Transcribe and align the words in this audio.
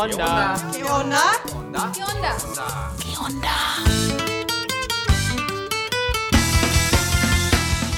onda? 0.00 0.56
¿Qué 0.72 0.84
onda? 0.84 1.92
¿Qué 1.92 2.02
onda? 2.04 3.50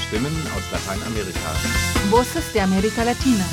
Stimmen 0.07 0.33
aus 0.53 0.71
Lateinamerika. 0.71 1.49
Voces 2.09 2.51
de 2.53 2.59
América 2.59 3.03
Latina. 3.05 3.45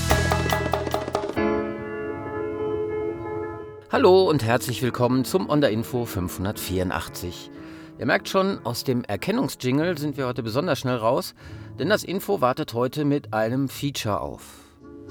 Hallo 3.93 4.29
und 4.29 4.43
herzlich 4.43 4.83
willkommen 4.83 5.25
zum 5.25 5.49
Onda 5.49 5.69
Info 5.69 6.05
584. 6.05 7.51
Ihr 7.99 8.07
merkt 8.07 8.29
schon, 8.29 8.59
aus 8.65 8.83
dem 8.83 9.05
Erkennungsjingle 9.05 9.97
sind 9.97 10.17
wir 10.17 10.27
heute 10.27 10.43
besonders 10.43 10.81
schnell 10.81 10.97
raus, 10.97 11.35
denn 11.79 11.89
das 11.89 12.03
Info 12.03 12.41
wartet 12.41 12.75
heute 12.75 13.05
mit 13.05 13.33
einem 13.33 13.69
Feature 13.69 14.21
auf. 14.21 14.43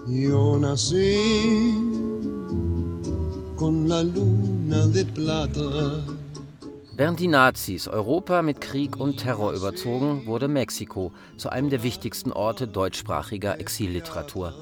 Yo 0.07 0.57
nací 0.57 2.38
con 3.59 3.89
la 3.89 4.01
luna 4.01 4.87
de 4.87 5.03
plata. 5.03 6.01
Während 6.95 7.19
die 7.19 7.27
Nazis 7.27 7.89
Europa 7.89 8.41
mit 8.41 8.61
Krieg 8.61 8.95
und 8.95 9.17
Terror 9.17 9.51
überzogen, 9.51 10.25
wurde 10.25 10.47
Mexiko 10.47 11.11
zu 11.35 11.49
einem 11.49 11.69
der 11.69 11.83
wichtigsten 11.83 12.31
Orte 12.31 12.69
deutschsprachiger 12.69 13.59
Exilliteratur. 13.59 14.53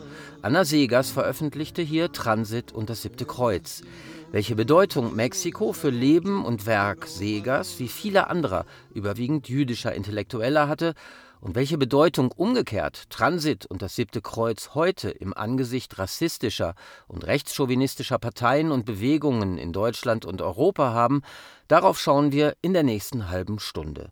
Anna 0.41 0.65
Segas 0.65 1.11
veröffentlichte 1.11 1.83
hier 1.83 2.11
Transit 2.11 2.71
und 2.71 2.89
das 2.89 3.03
siebte 3.03 3.25
Kreuz. 3.25 3.83
Welche 4.29 4.55
Bedeutung 4.55 5.15
Mexiko 5.15 5.71
für 5.71 5.89
Leben 5.89 6.43
und 6.43 6.65
Werk 6.65 7.07
Segas 7.07 7.79
wie 7.79 7.87
vieler 7.87 8.29
anderer, 8.29 8.65
überwiegend 8.93 9.47
jüdischer 9.47 9.95
Intellektueller 9.95 10.67
hatte 10.67 10.95
und 11.39 11.55
welche 11.55 11.77
Bedeutung 11.77 12.33
umgekehrt 12.33 13.09
Transit 13.09 13.65
und 13.65 13.81
das 13.81 13.95
siebte 13.95 14.21
Kreuz 14.21 14.71
heute 14.73 15.09
im 15.09 15.33
Angesicht 15.33 15.97
rassistischer 15.97 16.75
und 17.07 17.25
rechtschauvinistischer 17.25 18.19
Parteien 18.19 18.71
und 18.71 18.85
Bewegungen 18.85 19.57
in 19.57 19.71
Deutschland 19.71 20.25
und 20.25 20.41
Europa 20.41 20.91
haben, 20.91 21.21
darauf 21.69 21.97
schauen 21.97 22.33
wir 22.33 22.55
in 22.61 22.73
der 22.73 22.83
nächsten 22.83 23.29
halben 23.29 23.59
Stunde. 23.59 24.11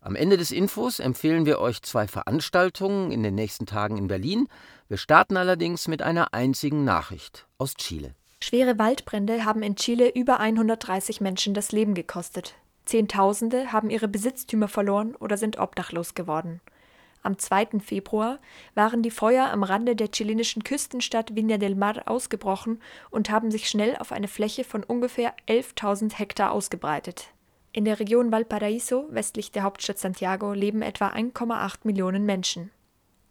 Am 0.00 0.16
Ende 0.16 0.38
des 0.38 0.52
Infos 0.52 1.00
empfehlen 1.00 1.44
wir 1.44 1.58
euch 1.58 1.82
zwei 1.82 2.08
Veranstaltungen 2.08 3.12
in 3.12 3.22
den 3.22 3.34
nächsten 3.34 3.66
Tagen 3.66 3.98
in 3.98 4.08
Berlin. 4.08 4.48
Wir 4.88 4.96
starten 4.96 5.36
allerdings 5.36 5.86
mit 5.86 6.00
einer 6.00 6.32
einzigen 6.32 6.84
Nachricht 6.84 7.46
aus 7.58 7.74
Chile. 7.74 8.14
Schwere 8.42 8.78
Waldbrände 8.78 9.44
haben 9.44 9.62
in 9.62 9.76
Chile 9.76 10.08
über 10.08 10.40
130 10.40 11.20
Menschen 11.20 11.54
das 11.54 11.72
Leben 11.72 11.94
gekostet. 11.94 12.54
Zehntausende 12.86 13.72
haben 13.72 13.90
ihre 13.90 14.08
Besitztümer 14.08 14.66
verloren 14.66 15.14
oder 15.14 15.36
sind 15.36 15.58
obdachlos 15.58 16.14
geworden. 16.14 16.60
Am 17.22 17.38
2. 17.38 17.80
Februar 17.80 18.38
waren 18.74 19.02
die 19.02 19.10
Feuer 19.10 19.50
am 19.50 19.62
Rande 19.62 19.94
der 19.94 20.10
chilenischen 20.10 20.64
Küstenstadt 20.64 21.32
Viña 21.32 21.58
del 21.58 21.74
Mar 21.74 22.02
ausgebrochen 22.06 22.80
und 23.10 23.30
haben 23.30 23.50
sich 23.50 23.68
schnell 23.68 23.94
auf 23.96 24.10
eine 24.10 24.28
Fläche 24.28 24.64
von 24.64 24.82
ungefähr 24.82 25.34
11.000 25.46 26.14
Hektar 26.18 26.50
ausgebreitet. 26.50 27.28
In 27.72 27.84
der 27.84 28.00
Region 28.00 28.32
Valparaíso, 28.32 29.04
westlich 29.10 29.52
der 29.52 29.64
Hauptstadt 29.64 29.98
Santiago, 29.98 30.54
leben 30.54 30.80
etwa 30.80 31.08
1,8 31.08 31.80
Millionen 31.84 32.24
Menschen. 32.24 32.70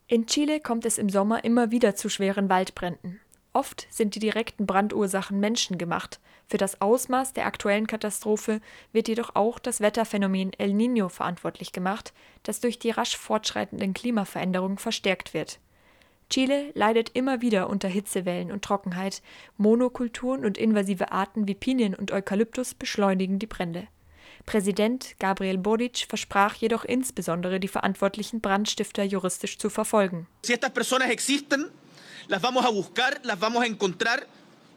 In 0.07 0.27
Chile 0.27 0.59
kommt 0.59 0.85
es 0.85 0.97
im 0.97 1.09
Sommer 1.09 1.43
immer 1.43 1.71
wieder 1.71 1.95
zu 1.95 2.09
schweren 2.09 2.47
Waldbränden. 2.47 3.19
Oft 3.59 3.87
sind 3.89 4.15
die 4.15 4.19
direkten 4.19 4.65
Brandursachen 4.65 5.41
menschengemacht. 5.41 6.21
Für 6.47 6.55
das 6.55 6.79
Ausmaß 6.79 7.33
der 7.33 7.45
aktuellen 7.45 7.87
Katastrophe 7.87 8.61
wird 8.93 9.09
jedoch 9.09 9.35
auch 9.35 9.59
das 9.59 9.81
Wetterphänomen 9.81 10.53
El 10.57 10.71
Niño 10.71 11.09
verantwortlich 11.09 11.73
gemacht, 11.73 12.13
das 12.43 12.61
durch 12.61 12.79
die 12.79 12.91
rasch 12.91 13.17
fortschreitenden 13.17 13.93
Klimaveränderungen 13.93 14.77
verstärkt 14.77 15.33
wird. 15.33 15.59
Chile 16.29 16.71
leidet 16.73 17.09
immer 17.15 17.41
wieder 17.41 17.69
unter 17.69 17.89
Hitzewellen 17.89 18.49
und 18.53 18.63
Trockenheit. 18.63 19.21
Monokulturen 19.57 20.45
und 20.45 20.57
invasive 20.57 21.11
Arten 21.11 21.45
wie 21.49 21.55
Pinien 21.55 21.95
und 21.95 22.13
Eukalyptus 22.13 22.75
beschleunigen 22.75 23.39
die 23.39 23.47
Brände. 23.47 23.89
Präsident 24.45 25.17
Gabriel 25.19 25.57
Boric 25.57 26.05
versprach 26.07 26.55
jedoch 26.55 26.85
insbesondere 26.85 27.59
die 27.59 27.67
verantwortlichen 27.67 28.39
Brandstifter 28.39 29.03
juristisch 29.03 29.57
zu 29.57 29.69
verfolgen. 29.69 30.27
Si 30.45 30.53
estas 30.53 30.71
personas 30.71 31.09
existen, 31.09 31.69
las 32.29 32.41
vamos 32.41 32.63
a 32.63 32.69
buscar, 32.69 33.19
las 33.23 33.39
vamos 33.39 33.63
a 33.63 33.65
encontrar 33.65 34.25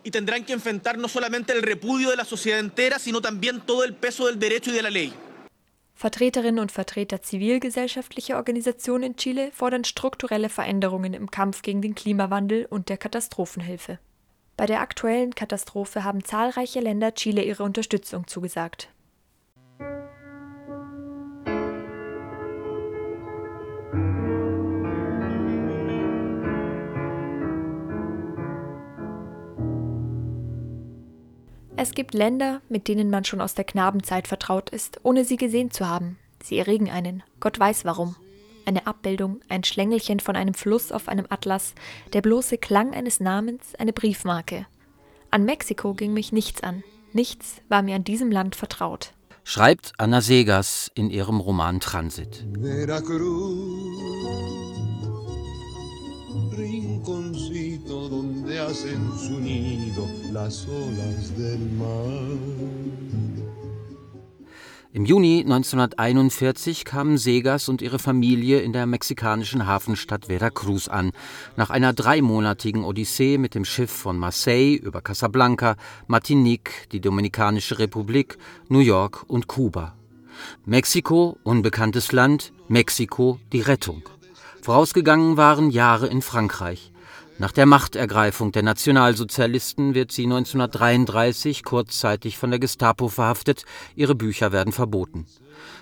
y 0.02 0.10
tendrán 0.10 0.44
que 0.44 0.52
enfrentar 0.52 0.98
no 0.98 1.06
solamente 1.06 1.52
el 1.52 1.62
repudio 1.62 2.10
de 2.10 2.16
la 2.16 2.24
sociedad 2.24 2.58
entera, 2.58 2.98
sino 2.98 3.20
también 3.20 3.60
todo 3.60 3.84
el 3.84 3.94
peso 3.94 4.26
del 4.26 4.38
derecho 4.38 4.70
y 4.70 4.74
de 4.74 4.82
la 4.82 4.90
ley. 4.90 5.12
Vertreterinnen 5.94 6.58
und 6.58 6.72
Vertreter 6.72 7.20
zivilgesellschaftlicher 7.22 8.36
Organisationen 8.36 9.12
in 9.12 9.16
Chile 9.16 9.52
fordern 9.52 9.84
strukturelle 9.84 10.48
Veränderungen 10.48 11.14
im 11.14 11.30
Kampf 11.30 11.62
gegen 11.62 11.82
den 11.82 11.94
Klimawandel 11.94 12.66
und 12.68 12.88
der 12.88 12.96
Katastrophenhilfe. 12.96 14.00
Bei 14.56 14.66
der 14.66 14.80
aktuellen 14.80 15.34
Katastrophe 15.34 16.02
haben 16.02 16.24
zahlreiche 16.24 16.80
Länder 16.80 17.14
Chile 17.14 17.42
ihre 17.42 17.62
Unterstützung 17.62 18.26
zugesagt. 18.26 18.88
Es 31.82 31.94
gibt 31.94 32.14
Länder, 32.14 32.60
mit 32.68 32.86
denen 32.86 33.10
man 33.10 33.24
schon 33.24 33.40
aus 33.40 33.56
der 33.56 33.64
Knabenzeit 33.64 34.28
vertraut 34.28 34.70
ist, 34.70 35.00
ohne 35.02 35.24
sie 35.24 35.36
gesehen 35.36 35.72
zu 35.72 35.88
haben. 35.88 36.16
Sie 36.40 36.56
erregen 36.56 36.88
einen, 36.88 37.24
Gott 37.40 37.58
weiß 37.58 37.84
warum. 37.84 38.14
Eine 38.66 38.86
Abbildung, 38.86 39.40
ein 39.48 39.64
Schlängelchen 39.64 40.20
von 40.20 40.36
einem 40.36 40.54
Fluss 40.54 40.92
auf 40.92 41.08
einem 41.08 41.26
Atlas, 41.28 41.74
der 42.12 42.22
bloße 42.22 42.56
Klang 42.58 42.94
eines 42.94 43.18
Namens, 43.18 43.74
eine 43.74 43.92
Briefmarke. 43.92 44.64
An 45.32 45.44
Mexiko 45.44 45.94
ging 45.94 46.12
mich 46.12 46.30
nichts 46.30 46.62
an. 46.62 46.84
Nichts 47.12 47.56
war 47.68 47.82
mir 47.82 47.96
an 47.96 48.04
diesem 48.04 48.30
Land 48.30 48.54
vertraut. 48.54 49.12
Schreibt 49.42 49.92
Anna 49.98 50.20
Segas 50.20 50.88
in 50.94 51.10
ihrem 51.10 51.40
Roman 51.40 51.80
Transit. 51.80 52.46
Veracruz, 52.60 53.18
rinconcito 56.56 58.08
donde 58.08 58.58
hacen 58.58 59.10
su 59.18 59.38
nido 59.40 60.06
las 60.32 60.66
olas 60.68 61.36
del 61.36 61.60
mar. 61.78 62.72
Im 64.94 65.06
Juni 65.06 65.40
1941 65.40 66.84
kamen 66.84 67.16
Segas 67.16 67.70
und 67.70 67.80
ihre 67.80 67.98
Familie 67.98 68.60
in 68.60 68.74
der 68.74 68.84
mexikanischen 68.84 69.66
Hafenstadt 69.66 70.26
Veracruz 70.26 70.86
an, 70.86 71.12
nach 71.56 71.70
einer 71.70 71.94
dreimonatigen 71.94 72.84
Odyssee 72.84 73.38
mit 73.38 73.54
dem 73.54 73.64
Schiff 73.64 73.90
von 73.90 74.18
Marseille 74.18 74.74
über 74.74 75.00
Casablanca, 75.00 75.76
Martinique, 76.08 76.88
die 76.92 77.00
Dominikanische 77.00 77.78
Republik, 77.78 78.36
New 78.68 78.80
York 78.80 79.24
und 79.28 79.46
Kuba. 79.46 79.94
Mexiko, 80.66 81.38
unbekanntes 81.42 82.12
Land, 82.12 82.52
Mexiko, 82.68 83.38
die 83.50 83.62
Rettung. 83.62 84.02
Vorausgegangen 84.62 85.36
waren 85.36 85.72
Jahre 85.72 86.06
in 86.06 86.22
Frankreich. 86.22 86.92
Nach 87.40 87.50
der 87.50 87.66
Machtergreifung 87.66 88.52
der 88.52 88.62
Nationalsozialisten 88.62 89.96
wird 89.96 90.12
sie 90.12 90.22
1933 90.22 91.64
kurzzeitig 91.64 92.38
von 92.38 92.50
der 92.50 92.60
Gestapo 92.60 93.08
verhaftet, 93.08 93.64
ihre 93.96 94.14
Bücher 94.14 94.52
werden 94.52 94.72
verboten. 94.72 95.26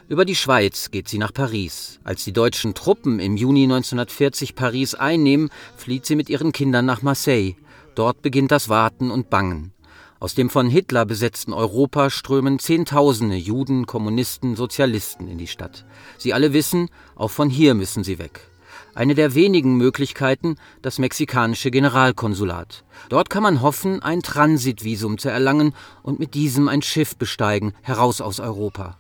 Über 0.09 0.25
die 0.25 0.35
Schweiz 0.35 0.91
geht 0.91 1.09
sie 1.09 1.19
nach 1.19 1.35
Paris. 1.35 2.01
Als 2.05 2.25
die 2.25 2.33
deutschen 2.33 2.73
Truppen 2.73 3.21
im 3.21 3.37
Juni 3.37 3.65
1940 3.65 4.55
Paris 4.55 4.95
einnehmen, 4.95 5.51
flieht 5.77 6.07
sie 6.07 6.17
mit 6.17 6.31
ihren 6.31 6.53
Kindern 6.53 6.87
nach 6.87 7.03
Marseille. 7.03 7.57
Dort 7.95 8.23
beginnt 8.23 8.51
das 8.51 8.71
Warten 8.71 9.11
und 9.11 9.29
Bangen. 9.29 9.75
Aus 10.21 10.35
dem 10.35 10.49
von 10.49 10.71
Hitler 10.71 11.05
besetzten 11.05 11.53
Europa 11.53 12.09
strömen 12.09 12.59
Zehntausende 12.59 13.37
Juden, 13.37 13.85
Kommunisten, 13.85 14.57
Sozialisten 14.57 15.29
in 15.29 15.37
die 15.37 15.49
Stadt. 15.49 15.85
Sie 16.17 16.33
alle 16.33 16.55
wissen, 16.55 16.89
auch 17.15 17.31
von 17.31 17.51
hier 17.51 17.75
müssen 17.75 18.05
sie 18.05 18.19
weg 18.19 18.50
eine 18.95 19.15
der 19.15 19.35
wenigen 19.35 19.77
Möglichkeiten 19.77 20.57
das 20.83 20.99
mexikanische 20.99 21.71
Generalkonsulat. 21.71 22.85
Dort 23.09 23.31
kann 23.31 23.43
man 23.43 23.63
hoffen, 23.63 24.03
ein 24.03 24.23
Transitvisum 24.23 25.19
zu 25.19 25.29
erlangen 25.29 25.75
und 26.03 26.19
mit 26.19 26.35
diesem 26.35 26.69
ein 26.69 26.83
Schiff 26.83 27.17
besteigen, 27.17 27.73
heraus 27.83 28.21
aus 28.21 28.41
Europa. 28.41 28.97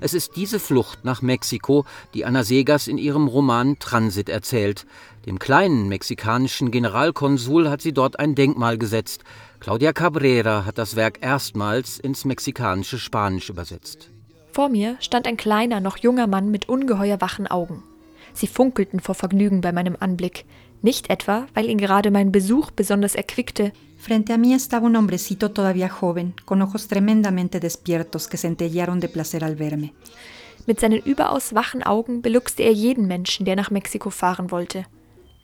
Es 0.00 0.14
ist 0.14 0.36
diese 0.36 0.60
Flucht 0.60 1.04
nach 1.04 1.22
Mexiko, 1.22 1.84
die 2.14 2.24
Anna 2.24 2.44
Segas 2.44 2.88
in 2.88 2.98
ihrem 2.98 3.28
Roman 3.28 3.78
Transit 3.78 4.28
erzählt. 4.28 4.86
Dem 5.26 5.38
kleinen 5.38 5.88
mexikanischen 5.88 6.70
Generalkonsul 6.70 7.68
hat 7.68 7.82
sie 7.82 7.92
dort 7.92 8.18
ein 8.18 8.34
Denkmal 8.34 8.78
gesetzt. 8.78 9.22
Claudia 9.60 9.92
Cabrera 9.92 10.64
hat 10.64 10.78
das 10.78 10.96
Werk 10.96 11.18
erstmals 11.20 11.98
ins 11.98 12.24
mexikanische 12.24 12.98
Spanisch 12.98 13.50
übersetzt. 13.50 14.10
Vor 14.52 14.68
mir 14.68 14.96
stand 15.00 15.26
ein 15.26 15.36
kleiner, 15.36 15.80
noch 15.80 15.96
junger 15.96 16.26
Mann 16.26 16.50
mit 16.50 16.68
ungeheuer 16.68 17.20
wachen 17.20 17.46
Augen. 17.46 17.82
Sie 18.34 18.46
funkelten 18.46 19.00
vor 19.00 19.14
Vergnügen 19.14 19.60
bei 19.60 19.72
meinem 19.72 19.96
Anblick, 19.98 20.44
nicht 20.82 21.10
etwa, 21.10 21.46
weil 21.54 21.68
ihn 21.68 21.78
gerade 21.78 22.10
mein 22.10 22.32
Besuch 22.32 22.70
besonders 22.70 23.14
erquickte. 23.14 23.72
Frente 23.98 24.32
a 24.32 24.38
mí 24.38 24.52
estaba 24.52 24.86
un 24.86 24.96
hombrecito 24.96 25.52
todavía 25.52 25.88
joven, 25.88 26.34
con 26.44 26.60
ojos 26.60 26.88
tremendamente 26.88 27.60
despiertos 27.60 28.26
que 28.26 28.36
centellaron 28.36 28.98
de 28.98 29.08
placer 29.08 29.44
al 29.44 29.56
verme. 29.56 29.92
Mit 30.66 30.80
seinen 30.80 31.00
überaus 31.00 31.54
wachen 31.54 31.82
Augen 31.82 32.22
beluxte 32.22 32.62
er 32.62 32.72
jeden 32.72 33.06
Menschen, 33.06 33.44
der 33.46 33.56
nach 33.56 33.70
Mexiko 33.70 34.10
fahren 34.10 34.50
wollte. 34.50 34.86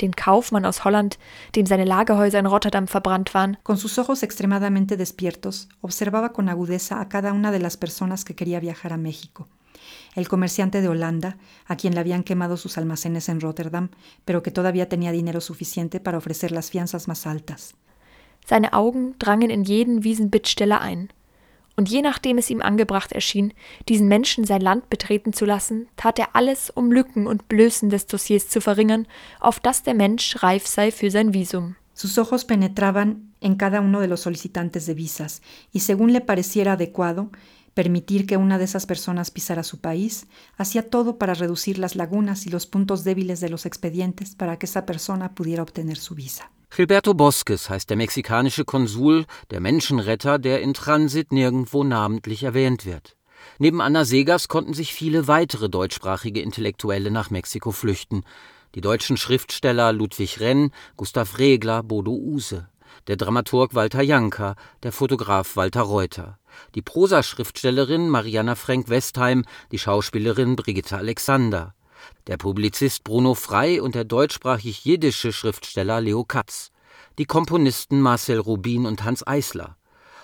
den 0.00 0.14
Kaufmann 0.14 0.64
aus 0.64 0.84
Holland, 0.84 1.19
dem 1.56 1.67
seine 1.67 1.84
Lagerhäuser 1.84 2.38
in 2.38 2.46
Rotterdam 2.46 2.87
verbrannt 2.87 3.34
waren. 3.34 3.56
Con 3.62 3.76
sus 3.76 3.99
ojos 3.99 4.23
extremadamente 4.23 4.96
despiertos, 4.96 5.69
observaba 5.81 6.32
con 6.32 6.49
agudeza 6.49 7.00
a 7.00 7.08
cada 7.08 7.32
una 7.32 7.52
de 7.52 7.58
las 7.58 7.76
personas 7.76 8.25
que 8.25 8.34
quería 8.34 8.61
viajar 8.61 8.93
a 8.93 8.96
México. 8.96 9.49
El 10.19 10.26
comerciante 10.26 10.81
de 10.81 10.88
Holanda, 10.88 11.37
a 11.65 11.76
quien 11.76 11.94
le 11.94 12.00
habían 12.00 12.25
quemado 12.25 12.56
sus 12.56 12.76
almacenes 12.76 13.29
en 13.29 13.41
Rotterdam, 13.41 13.91
pero 14.25 14.43
que 14.43 14.50
todavía 14.50 14.88
tenía 14.88 15.12
dinero 15.12 15.41
suficiente 15.41 16.00
para 16.00 16.19
ofrecer 16.19 16.50
las 16.50 16.70
fianzas 16.70 17.06
más 17.06 17.25
altas. 17.25 17.76
Seine 18.44 18.69
Augen 18.73 19.15
drangen 19.20 19.53
in 19.53 19.65
jeden 19.65 20.03
Wiesenbittsteller 20.03 20.81
ein. 20.81 21.11
Und 21.76 21.88
je 21.88 22.03
nachdem 22.03 22.38
es 22.38 22.50
ihm 22.50 22.62
angebracht 22.62 23.12
erschien, 23.12 23.55
diesen 23.88 24.09
Menschen 24.09 24.43
sein 24.43 24.61
Land 24.61 24.91
betreten 24.91 25.32
zu 25.32 25.44
lassen, 25.44 25.87
tat 25.94 26.19
er 26.19 26.35
alles, 26.35 26.69
um 26.69 26.91
Lücken 26.91 27.29
und 27.29 27.47
Blößen 27.47 27.88
des 27.88 28.06
Dossiers 28.06 28.49
zu 28.49 28.61
verringern, 28.61 29.06
auf 29.38 29.61
das 29.61 29.85
der 29.85 29.94
Mensch 29.94 30.43
reif 30.43 30.67
sei 30.67 30.91
für 30.91 31.12
sein 31.12 31.32
Visum. 31.32 31.76
Sus 31.94 32.19
ojos 32.19 32.44
penetraban 32.44 33.35
en 33.41 33.56
cada 33.56 33.81
uno 33.81 34.00
de 34.00 34.09
los 34.09 34.23
solicitantes 34.23 34.87
de 34.87 34.94
visas 34.94 35.43
y 35.73 35.79
según 35.79 36.12
le 36.12 36.20
pareciera 36.20 36.73
adecuado, 36.73 37.31
permitir 37.75 38.26
que 38.26 38.37
una 38.37 38.59
de 38.59 38.65
esas 38.65 38.87
personas 38.87 39.31
pisara 39.31 39.62
su 39.62 39.81
país, 39.81 40.26
hacía 40.56 40.88
todo 40.88 41.19
para 41.19 41.35
reducir 41.35 41.79
las 41.79 41.97
lagunas 41.97 42.47
y 42.47 42.50
los 42.50 42.67
puntos 42.67 43.05
débiles 43.05 43.41
de 43.41 43.49
los 43.49 43.67
expedientes 43.67 44.35
para 44.35 44.59
que 44.59 44.67
esa 44.67 44.87
persona 44.87 45.35
pudiera 45.35 45.62
obtener 45.62 45.97
su 45.97 46.15
visa. 46.15 46.50
Gilberto 46.70 47.15
Bosques 47.15 47.70
heißt 47.70 47.88
der 47.88 47.97
mexikanische 47.97 48.65
Konsul, 48.65 49.25
der 49.50 49.61
Menschenretter, 49.61 50.38
der 50.38 50.61
in 50.61 50.75
Transit 50.75 51.32
nirgendwo 51.32 51.82
namentlich 51.82 52.43
erwähnt 52.43 52.85
wird. 52.85 53.17
Neben 53.59 53.81
Anna 53.81 54.05
Segas 54.05 54.49
konnten 54.49 54.75
sich 54.75 54.93
viele 54.93 55.26
weitere 55.29 55.69
deutschsprachige 55.70 56.43
Intellektuelle 56.43 57.11
nach 57.11 57.31
Mexiko 57.31 57.73
flüchten. 57.73 58.23
Die 58.75 58.81
deutschen 58.82 59.17
Schriftsteller 59.17 59.93
Ludwig 59.93 60.41
Renn, 60.41 60.70
Gustav 60.97 61.38
Regler, 61.38 61.82
Bodo 61.82 62.12
Use, 62.12 62.69
der 63.06 63.17
Dramaturg 63.17 63.75
Walter 63.75 64.03
Janka, 64.03 64.55
der 64.82 64.93
Fotograf 64.93 65.56
Walter 65.56 65.82
Reuter, 65.82 66.38
die 66.75 66.82
Prosaschriftstellerin 66.82 68.08
Mariana 68.08 68.55
Frank-Westheim, 68.55 69.44
die 69.72 69.78
Schauspielerin 69.78 70.56
Brigitte 70.56 70.96
Alexander, 70.96 71.75
der 72.26 72.37
Publizist 72.37 73.05
Bruno 73.05 73.34
Frey 73.34 73.81
und 73.81 73.94
der 73.94 74.05
deutschsprachig 74.05 74.84
jiddische 74.84 75.32
Schriftsteller 75.32 76.00
Leo 76.00 76.25
Katz, 76.25 76.70
die 77.19 77.26
Komponisten 77.26 78.00
Marcel 78.00 78.38
Rubin 78.38 78.87
und 78.87 79.05
Hans 79.05 79.26
Eisler, 79.26 79.76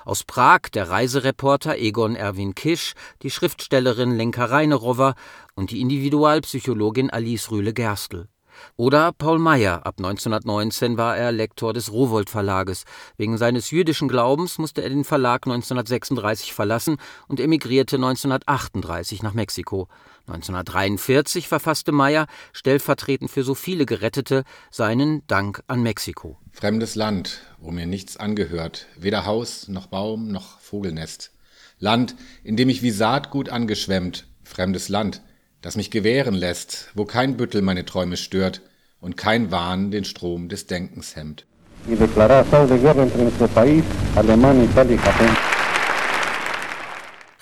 aus 0.05 0.25
Prag 0.25 0.69
der 0.75 0.91
Reisereporter 0.91 1.79
Egon 1.79 2.15
Erwin 2.15 2.55
Kisch, 2.55 2.93
die 3.23 3.31
Schriftstellerin 3.31 4.17
Lenka 4.17 4.45
Reinerower 4.45 5.15
und 5.55 5.71
die 5.71 5.81
Individualpsychologin 5.81 7.11
Alice 7.11 7.51
Rühle-Gerstl. 7.51 8.29
Oder 8.77 9.13
Paul 9.13 9.39
Meyer, 9.39 9.87
ab 9.87 9.95
1919 9.99 10.97
war 10.97 11.17
er 11.17 11.33
Lektor 11.33 11.73
des 11.73 11.93
Rowohlt 11.93 12.31
Verlages. 12.31 12.85
Wegen 13.17 13.39
seines 13.39 13.71
jüdischen 13.71 14.09
Glaubens 14.09 14.59
musste 14.59 14.83
er 14.83 14.89
den 14.89 15.05
Verlag 15.05 15.47
1936 15.47 16.53
verlassen 16.53 16.97
und 17.29 17.41
emigrierte 17.41 17.97
1938 17.97 19.23
nach 19.23 19.35
Mexiko. 19.35 19.89
1943 20.27 21.49
verfasste 21.49 21.93
Meyer, 21.93 22.27
stellvertretend 22.53 23.31
für 23.31 23.45
so 23.45 23.55
viele 23.55 23.87
Gerettete, 23.87 24.45
seinen 24.71 25.27
Dank 25.27 25.63
an 25.67 25.83
Mexiko. 25.83 26.39
Fremdes 26.53 26.95
Land, 26.95 27.43
wo 27.59 27.71
mir 27.71 27.87
nichts 27.87 28.17
angehört, 28.17 28.87
weder 28.97 29.27
Haus 29.27 29.69
noch 29.69 29.87
Baum 29.87 30.29
noch 30.29 30.61
Vogelnest. 30.61 31.33
Land, 31.79 32.17
in 32.43 32.57
dem 32.57 32.69
ich 32.69 32.83
wie 32.83 32.91
Saatgut 32.91 33.51
angeschwemmt, 33.51 34.27
fremdes 34.43 34.89
Land, 34.89 35.21
das 35.65 35.77
mich 35.77 35.91
gewähren 35.91 36.35
lässt, 36.35 36.91
wo 36.95 37.07
kein 37.07 37.39
Büttel 37.39 37.63
meine 37.63 37.87
Träume 37.87 38.19
stört 38.19 38.61
und 39.01 39.17
kein 39.17 39.51
Wahn 39.51 39.91
den 39.91 40.05
Strom 40.05 40.51
des 40.51 40.67
Denkens 40.67 41.17
hemmt. 41.17 41.47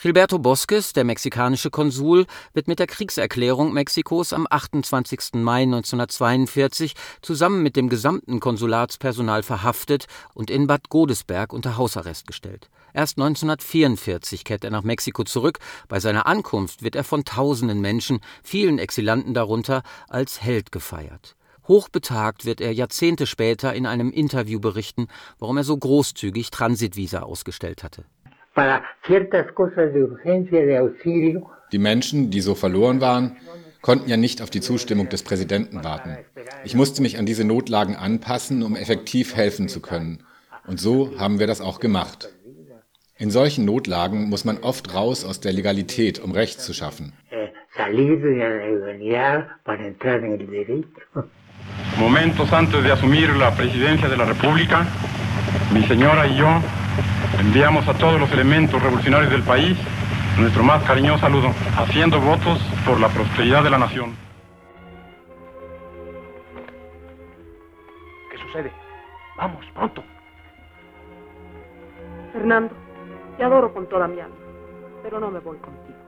Gilberto 0.01 0.39
Bosques, 0.39 0.93
der 0.93 1.05
mexikanische 1.05 1.71
Konsul, 1.71 2.27
wird 2.55 2.69
mit 2.69 2.79
der 2.79 2.87
Kriegserklärung 2.87 3.73
Mexikos 3.73 4.33
am 4.33 4.47
28. 4.49 5.35
Mai 5.35 5.63
1942 5.63 6.95
zusammen 7.23 7.63
mit 7.63 7.77
dem 7.77 7.89
gesamten 7.89 8.39
Konsulatspersonal 8.39 9.43
verhaftet 9.43 10.07
und 10.35 10.51
in 10.51 10.69
Bad 10.69 10.89
Godesberg 10.89 11.53
unter 11.53 11.77
Hausarrest 11.77 12.27
gestellt. 12.27 12.69
Erst 12.95 13.19
1944 13.19 14.45
kehrt 14.45 14.65
er 14.65 14.71
nach 14.71 14.83
Mexiko 14.83 15.25
zurück. 15.25 15.59
Bei 15.89 16.01
seiner 16.01 16.27
Ankunft 16.27 16.83
wird 16.83 16.97
er 16.97 17.05
von 17.05 17.25
tausenden 17.25 17.81
Menschen, 17.81 18.21
vielen 18.43 18.79
Exilanten 18.79 19.35
darunter, 19.35 19.83
als 20.09 20.43
Held 20.43 20.73
gefeiert. 20.73 21.37
Hochbetagt 21.69 22.45
wird 22.45 22.61
er 22.61 22.73
Jahrzehnte 22.73 23.27
später 23.27 23.73
in 23.73 23.87
einem 23.87 24.11
Interview 24.11 24.61
berichten, 24.61 25.07
warum 25.39 25.57
er 25.57 25.65
so 25.65 25.77
großzügig 25.77 26.51
Transitvisa 26.51 27.21
ausgestellt 27.21 27.85
hatte. 27.85 28.05
Die 31.73 31.79
Menschen, 31.79 32.31
die 32.31 32.41
so 32.41 32.55
verloren 32.55 33.01
waren, 33.01 33.37
konnten 33.81 34.11
ja 34.11 34.17
nicht 34.17 34.43
auf 34.43 34.51
die 34.51 34.61
Zustimmung 34.61 35.09
des 35.09 35.23
Präsidenten 35.23 35.85
warten. 35.85 36.19
Ich 36.65 36.75
musste 36.75 37.01
mich 37.01 37.19
an 37.19 37.27
diese 37.27 37.45
Notlagen 37.45 37.97
anpassen, 37.97 38.63
um 38.63 38.77
effektiv 38.77 39.35
helfen 39.35 39.69
zu 39.69 39.81
können. 39.81 40.25
Und 40.67 40.81
so 40.81 41.19
haben 41.19 41.39
wir 41.39 41.47
das 41.47 41.61
auch 41.61 41.81
gemacht. 41.81 42.29
In 43.23 43.31
solchen 43.31 43.65
Notlagen 43.65 44.29
muss 44.31 44.45
man 44.45 44.59
oft 44.63 44.93
raus 44.95 45.25
aus 45.25 45.39
der 45.39 45.53
Legalität, 45.53 46.19
um 46.19 46.33
Recht 46.33 46.61
zu 46.61 46.75
schaffen. 46.75 47.13
Momentos 51.97 52.53
antes 52.53 52.83
de 52.83 52.91
asumir 52.91 53.29
la 53.37 53.53
presidencia 53.53 54.09
de 54.09 54.17
la 54.17 54.25
República, 54.25 54.89
mi 55.73 55.83
señora 55.85 56.27
y 56.27 56.35
yo 56.37 56.49
enviamos 57.39 57.87
a 57.87 57.95
todos 57.95 58.19
los 58.19 58.33
elementos 58.33 58.83
revolucionarios 58.83 59.31
del 59.31 59.45
país 59.45 59.77
nuestro 60.37 60.65
más 60.65 60.83
cariñoso 60.83 61.21
saludo, 61.21 61.55
haciendo 61.77 62.21
votos 62.21 62.59
por 62.85 62.99
la 62.99 63.09
prosperidad 63.09 63.63
de 63.63 63.71
la 63.71 63.79
nación. 63.79 64.17
¿Qué 68.33 68.39
sucede? 68.39 68.73
Vamos, 69.37 69.65
pronto. 69.75 70.03
Fernando, 72.33 72.82
te 73.37 73.45
adoro 73.45 73.73
con 73.73 73.89
toda 73.89 74.07
mi 74.09 74.21
alma, 74.21 74.37
pero 75.03 75.21
no 75.21 75.31
me 75.31 75.41
voy 75.41 75.59
contigo. 75.59 76.03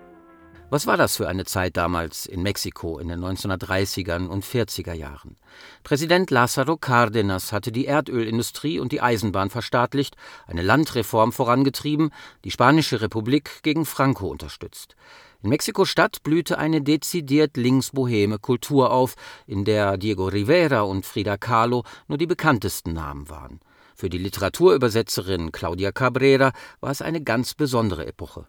Was 0.70 0.86
war 0.86 0.96
das 0.96 1.16
für 1.16 1.28
eine 1.28 1.44
Zeit 1.44 1.76
damals 1.76 2.26
in 2.26 2.42
Mexiko 2.42 2.98
in 2.98 3.08
den 3.08 3.20
1930er 3.22 4.26
und 4.26 4.44
40er 4.44 4.94
Jahren? 4.94 5.36
Präsident 5.84 6.30
Lázaro 6.30 6.78
Cárdenas 6.80 7.52
hatte 7.52 7.70
die 7.70 7.86
Erdölindustrie 7.86 8.80
und 8.80 8.90
die 8.90 9.00
Eisenbahn 9.00 9.50
verstaatlicht, 9.50 10.16
eine 10.46 10.62
Landreform 10.62 11.32
vorangetrieben, 11.32 12.10
die 12.44 12.50
Spanische 12.50 13.02
Republik 13.02 13.62
gegen 13.62 13.84
Franco 13.84 14.26
unterstützt. 14.26 14.96
In 15.42 15.50
Mexiko-Stadt 15.50 16.22
blühte 16.22 16.56
eine 16.58 16.80
dezidiert 16.80 17.58
linksboheme 17.58 18.38
Kultur 18.38 18.90
auf, 18.90 19.14
in 19.46 19.64
der 19.66 19.98
Diego 19.98 20.26
Rivera 20.26 20.80
und 20.80 21.04
Frida 21.04 21.36
Kahlo 21.36 21.84
nur 22.08 22.16
die 22.16 22.26
bekanntesten 22.26 22.94
Namen 22.94 23.28
waren. 23.28 23.60
Für 23.94 24.10
die 24.10 24.18
Literaturübersetzerin 24.18 25.52
Claudia 25.52 25.92
Cabrera 25.92 26.52
war 26.80 26.90
es 26.90 27.00
eine 27.00 27.22
ganz 27.22 27.54
besondere 27.54 28.06
Epoche. 28.06 28.46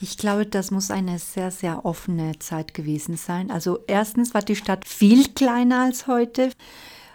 Ich 0.00 0.16
glaube, 0.16 0.46
das 0.46 0.70
muss 0.70 0.90
eine 0.90 1.18
sehr, 1.18 1.50
sehr 1.50 1.84
offene 1.84 2.38
Zeit 2.38 2.74
gewesen 2.74 3.16
sein. 3.16 3.50
Also 3.50 3.80
erstens 3.86 4.32
war 4.34 4.42
die 4.42 4.56
Stadt 4.56 4.86
viel 4.88 5.28
kleiner 5.34 5.82
als 5.82 6.06
heute. 6.06 6.50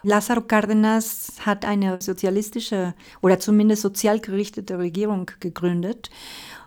Lázaro 0.04 0.42
Cárdenas 0.42 1.32
hat 1.44 1.66
eine 1.66 2.00
sozialistische 2.00 2.94
oder 3.22 3.40
zumindest 3.40 3.82
sozial 3.82 4.20
gerichtete 4.20 4.78
Regierung 4.78 5.32
gegründet 5.40 6.12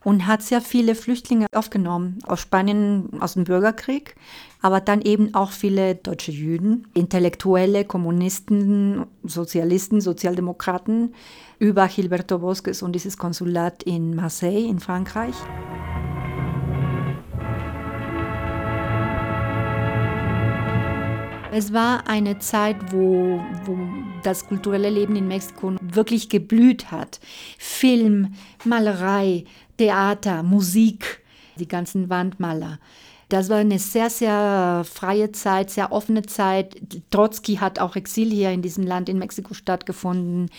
und 0.05 0.27
hat 0.27 0.43
sehr 0.43 0.61
viele 0.61 0.95
Flüchtlinge 0.95 1.47
aufgenommen 1.55 2.19
aus 2.27 2.41
Spanien, 2.41 3.11
aus 3.21 3.35
dem 3.35 3.45
Bürgerkrieg, 3.45 4.15
aber 4.63 4.81
dann 4.81 5.03
eben 5.03 5.35
auch 5.35 5.51
viele 5.51 5.95
deutsche 5.95 6.33
Juden, 6.33 6.87
Intellektuelle, 6.95 7.85
Kommunisten, 7.85 9.07
Sozialisten, 9.25 10.01
Sozialdemokraten 10.01 11.15
über 11.59 11.89
Gilberto 11.89 12.39
Bosques 12.39 12.83
und 12.83 12.93
dieses 12.93 13.19
Konsulat 13.19 13.83
in 13.83 14.15
Marseille 14.15 14.69
in 14.69 14.81
Frankreich. 14.81 15.35
Es 21.53 21.73
war 21.73 22.07
eine 22.09 22.39
Zeit, 22.39 22.93
wo, 22.93 23.41
wo 23.65 23.79
das 24.23 24.47
kulturelle 24.47 24.91
Leben 24.91 25.17
in 25.17 25.29
Mexiko 25.29 25.77
wirklich 25.81 26.29
geblüht 26.29 26.91
hat. 26.91 27.21
Film, 27.59 28.35
Malerei, 28.65 29.45
Theater, 29.79 30.43
Musik, 30.43 31.23
die 31.59 31.69
ganzen 31.69 32.11
Wandmaler. 32.11 32.79
Das 33.29 33.51
war 33.51 33.59
eine 33.59 33.79
sehr, 33.79 34.09
sehr 34.09 34.85
freie 34.91 35.33
Zeit, 35.33 35.71
sehr 35.71 35.93
offene 35.93 36.23
Zeit. 36.23 36.77
Trotzki 37.11 37.57
hat 37.57 37.79
auch 37.79 37.97
Exil 37.97 38.31
hier 38.31 38.51
in 38.51 38.63
diesem 38.63 38.87
Land 38.87 39.09
in 39.09 39.19
Mexiko 39.19 39.55
stattgefunden. 39.55 40.51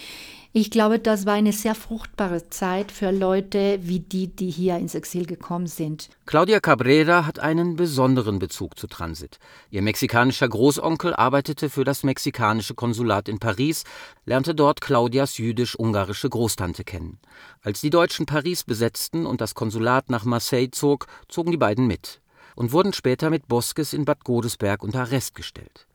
Ich 0.51 0.71
glaube, 0.71 0.97
das 0.97 1.27
war 1.27 1.35
eine 1.35 1.53
sehr 1.53 1.75
fruchtbare 1.75 2.49
Zeit 2.49 2.91
für 2.91 3.11
Leute 3.11 3.77
wie 3.83 3.99
die, 3.99 4.27
die 4.35 4.49
hier 4.49 4.77
ins 4.77 4.95
Exil 4.95 5.27
gekommen 5.27 5.67
sind. 5.67 6.09
Claudia 6.25 6.59
Cabrera 6.59 7.27
hat 7.27 7.37
einen 7.37 7.75
besonderen 7.75 8.39
Bezug 8.39 8.79
zu 8.79 8.87
Transit. 8.87 9.37
Ihr 9.69 9.83
mexikanischer 9.83 10.49
Großonkel 10.49 11.13
arbeitete 11.13 11.69
für 11.69 11.83
das 11.83 12.01
mexikanische 12.01 12.73
Konsulat 12.73 13.29
in 13.29 13.37
Paris, 13.37 13.83
lernte 14.25 14.55
dort 14.55 14.81
Claudias 14.81 15.37
jüdisch-ungarische 15.37 16.29
Großtante 16.29 16.83
kennen. 16.83 17.19
Als 17.61 17.81
die 17.81 17.91
Deutschen 17.91 18.25
Paris 18.25 18.63
besetzten 18.63 19.27
und 19.27 19.41
das 19.41 19.53
Konsulat 19.53 20.09
nach 20.09 20.25
Marseille 20.25 20.71
zog, 20.71 21.05
zogen 21.27 21.51
die 21.51 21.57
beiden 21.57 21.85
mit 21.85 22.21
und 22.55 22.71
wurden 22.71 22.93
später 22.93 23.29
mit 23.29 23.47
Boskes 23.47 23.93
in 23.93 24.03
Bad 24.03 24.23
Godesberg 24.23 24.81
unter 24.81 25.01
Arrest 25.01 25.35
gestellt. 25.35 25.85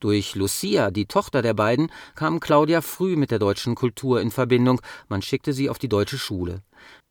Durch 0.00 0.34
Lucia, 0.34 0.90
die 0.90 1.06
Tochter 1.06 1.42
der 1.42 1.54
beiden, 1.54 1.92
kam 2.14 2.40
Claudia 2.40 2.80
früh 2.80 3.16
mit 3.16 3.30
der 3.30 3.38
deutschen 3.38 3.74
Kultur 3.74 4.20
in 4.20 4.30
Verbindung, 4.30 4.80
man 5.08 5.20
schickte 5.20 5.52
sie 5.52 5.68
auf 5.68 5.78
die 5.78 5.90
deutsche 5.90 6.18
Schule. 6.18 6.62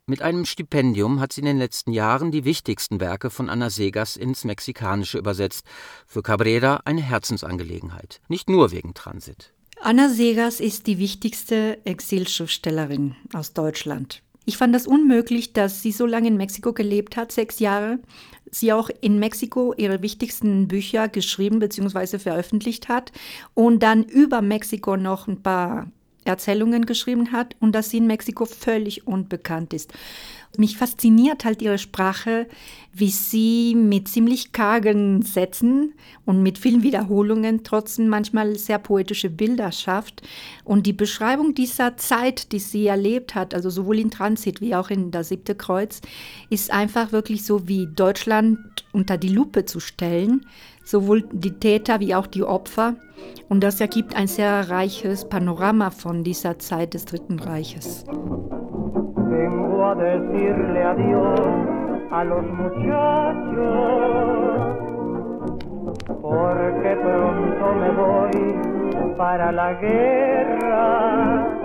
Mit 0.08 0.24
einem 0.24 0.44
Stipendium 0.46 1.20
hat 1.20 1.32
sie 1.32 1.42
in 1.42 1.46
den 1.46 1.60
letzten 1.60 1.92
Jahren 1.92 2.32
die 2.32 2.46
wichtigsten 2.46 3.00
Werke 3.00 3.30
von 3.30 3.48
Anna 3.48 3.70
Segas 3.70 4.16
ins 4.16 4.44
Mexikanische 4.44 5.20
übersetzt. 5.20 5.68
Für 6.08 6.24
Cabrera 6.24 6.82
eine 6.84 7.04
Herzensangelegenheit, 7.04 8.20
nicht 8.28 8.50
nur 8.50 8.72
wegen 8.72 8.96
Transit. 8.96 9.54
Anna 9.80 10.10
Segas 10.10 10.60
ist 10.60 10.88
die 10.88 10.98
wichtigste 10.98 11.78
Exilschriftstellerin 11.86 13.16
aus 13.34 13.54
Deutschland. 13.54 14.24
Ich 14.50 14.58
fand 14.58 14.74
das 14.74 14.88
unmöglich, 14.88 15.54
dass 15.54 15.84
sie 15.84 15.92
so 15.92 16.08
lange 16.08 16.28
in 16.28 16.36
Mexiko 16.36 16.74
gelebt 16.74 17.18
hat, 17.18 17.32
sechs 17.32 17.60
Jahre, 17.60 18.00
sie 18.50 18.74
auch 18.74 18.90
in 19.00 19.20
Mexiko 19.20 19.76
ihre 19.78 20.02
wichtigsten 20.02 20.68
Bücher 20.68 21.08
geschrieben 21.08 21.60
bzw. 21.60 22.18
veröffentlicht 22.18 22.90
hat 22.90 23.12
und 23.54 23.84
dann 23.84 24.04
über 24.04 24.42
Mexiko 24.42 24.98
noch 24.98 25.28
ein 25.28 25.44
paar 25.44 25.92
Erzählungen 26.26 26.88
geschrieben 26.88 27.32
hat 27.32 27.56
und 27.60 27.74
dass 27.76 27.92
sie 27.92 27.98
in 27.98 28.08
Mexiko 28.08 28.46
völlig 28.46 29.06
unbekannt 29.06 29.72
ist. 29.72 29.94
Mich 30.58 30.78
fasziniert 30.78 31.46
halt 31.46 31.62
ihre 31.62 31.78
Sprache, 31.78 32.48
wie 32.92 33.10
sie 33.10 33.76
mit 33.76 34.08
ziemlich 34.08 34.52
kargen 34.52 35.22
Sätzen 35.22 35.94
und 36.26 36.42
mit 36.42 36.58
vielen 36.58 36.82
Wiederholungen 36.82 37.64
trotzdem 37.64 38.08
manchmal 38.08 38.56
sehr 38.56 38.80
poetische 38.80 39.30
Bilder 39.30 39.72
schafft. 39.72 40.24
Und 40.66 40.88
die 40.88 40.94
Beschreibung 40.94 41.54
dieser 41.54 41.98
Zeit, 41.98 42.52
die 42.52 42.60
sie 42.60 42.88
erlebt 42.88 43.36
hat, 43.36 43.54
also 43.54 43.70
sowohl 43.70 44.00
in 44.00 44.10
Transit 44.10 44.60
wie 44.60 44.76
auch 44.76 44.90
in 44.90 45.12
das 45.12 45.30
siebte 45.30 45.54
Kreuz, 45.54 46.02
ist 46.50 46.72
einfach 46.72 47.12
wirklich 47.12 47.46
so 47.46 47.68
wie 47.68 47.88
Deutschland 47.88 48.58
unter 48.92 49.18
die 49.18 49.30
Lupe 49.30 49.66
zu 49.66 49.80
stellen, 49.80 50.48
sowohl 50.84 51.30
die 51.32 51.60
Täter 51.60 52.00
wie 52.00 52.16
auch 52.16 52.28
die 52.28 52.44
Opfer. 52.44 52.96
Und 53.50 53.62
das 53.62 53.80
ergibt 53.80 54.16
ein 54.16 54.28
sehr 54.28 54.70
reiches 54.70 55.30
Panorama 55.30 55.92
von 55.92 56.24
dieser 56.24 56.58
Zeit 56.58 56.96
des 56.96 57.06
Dritten 57.06 57.38
Reiches 57.38 58.04
a 59.90 59.96
decirle 59.96 60.84
adiós 60.84 61.40
a 62.12 62.24
los 62.24 62.46
muchachos, 62.46 63.66
porque 66.22 66.96
pronto 67.04 67.66
me 67.82 67.90
voy 68.02 69.16
para 69.18 69.52
la 69.52 69.74
guerra. 69.74 71.56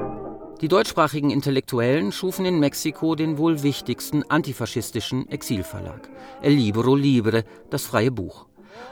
Die 0.62 0.68
deutschsprachigen 0.68 1.28
Intellektuellen 1.30 2.12
schufen 2.12 2.46
in 2.46 2.60
Mexiko 2.60 3.14
den 3.14 3.36
wohl 3.36 3.62
wichtigsten 3.62 4.22
antifaschistischen 4.30 5.28
Exilverlag, 5.28 6.08
El 6.40 6.54
Libro 6.54 6.94
Libre, 6.94 7.44
das 7.68 7.84
freie 7.84 8.10
Buch. 8.10 8.46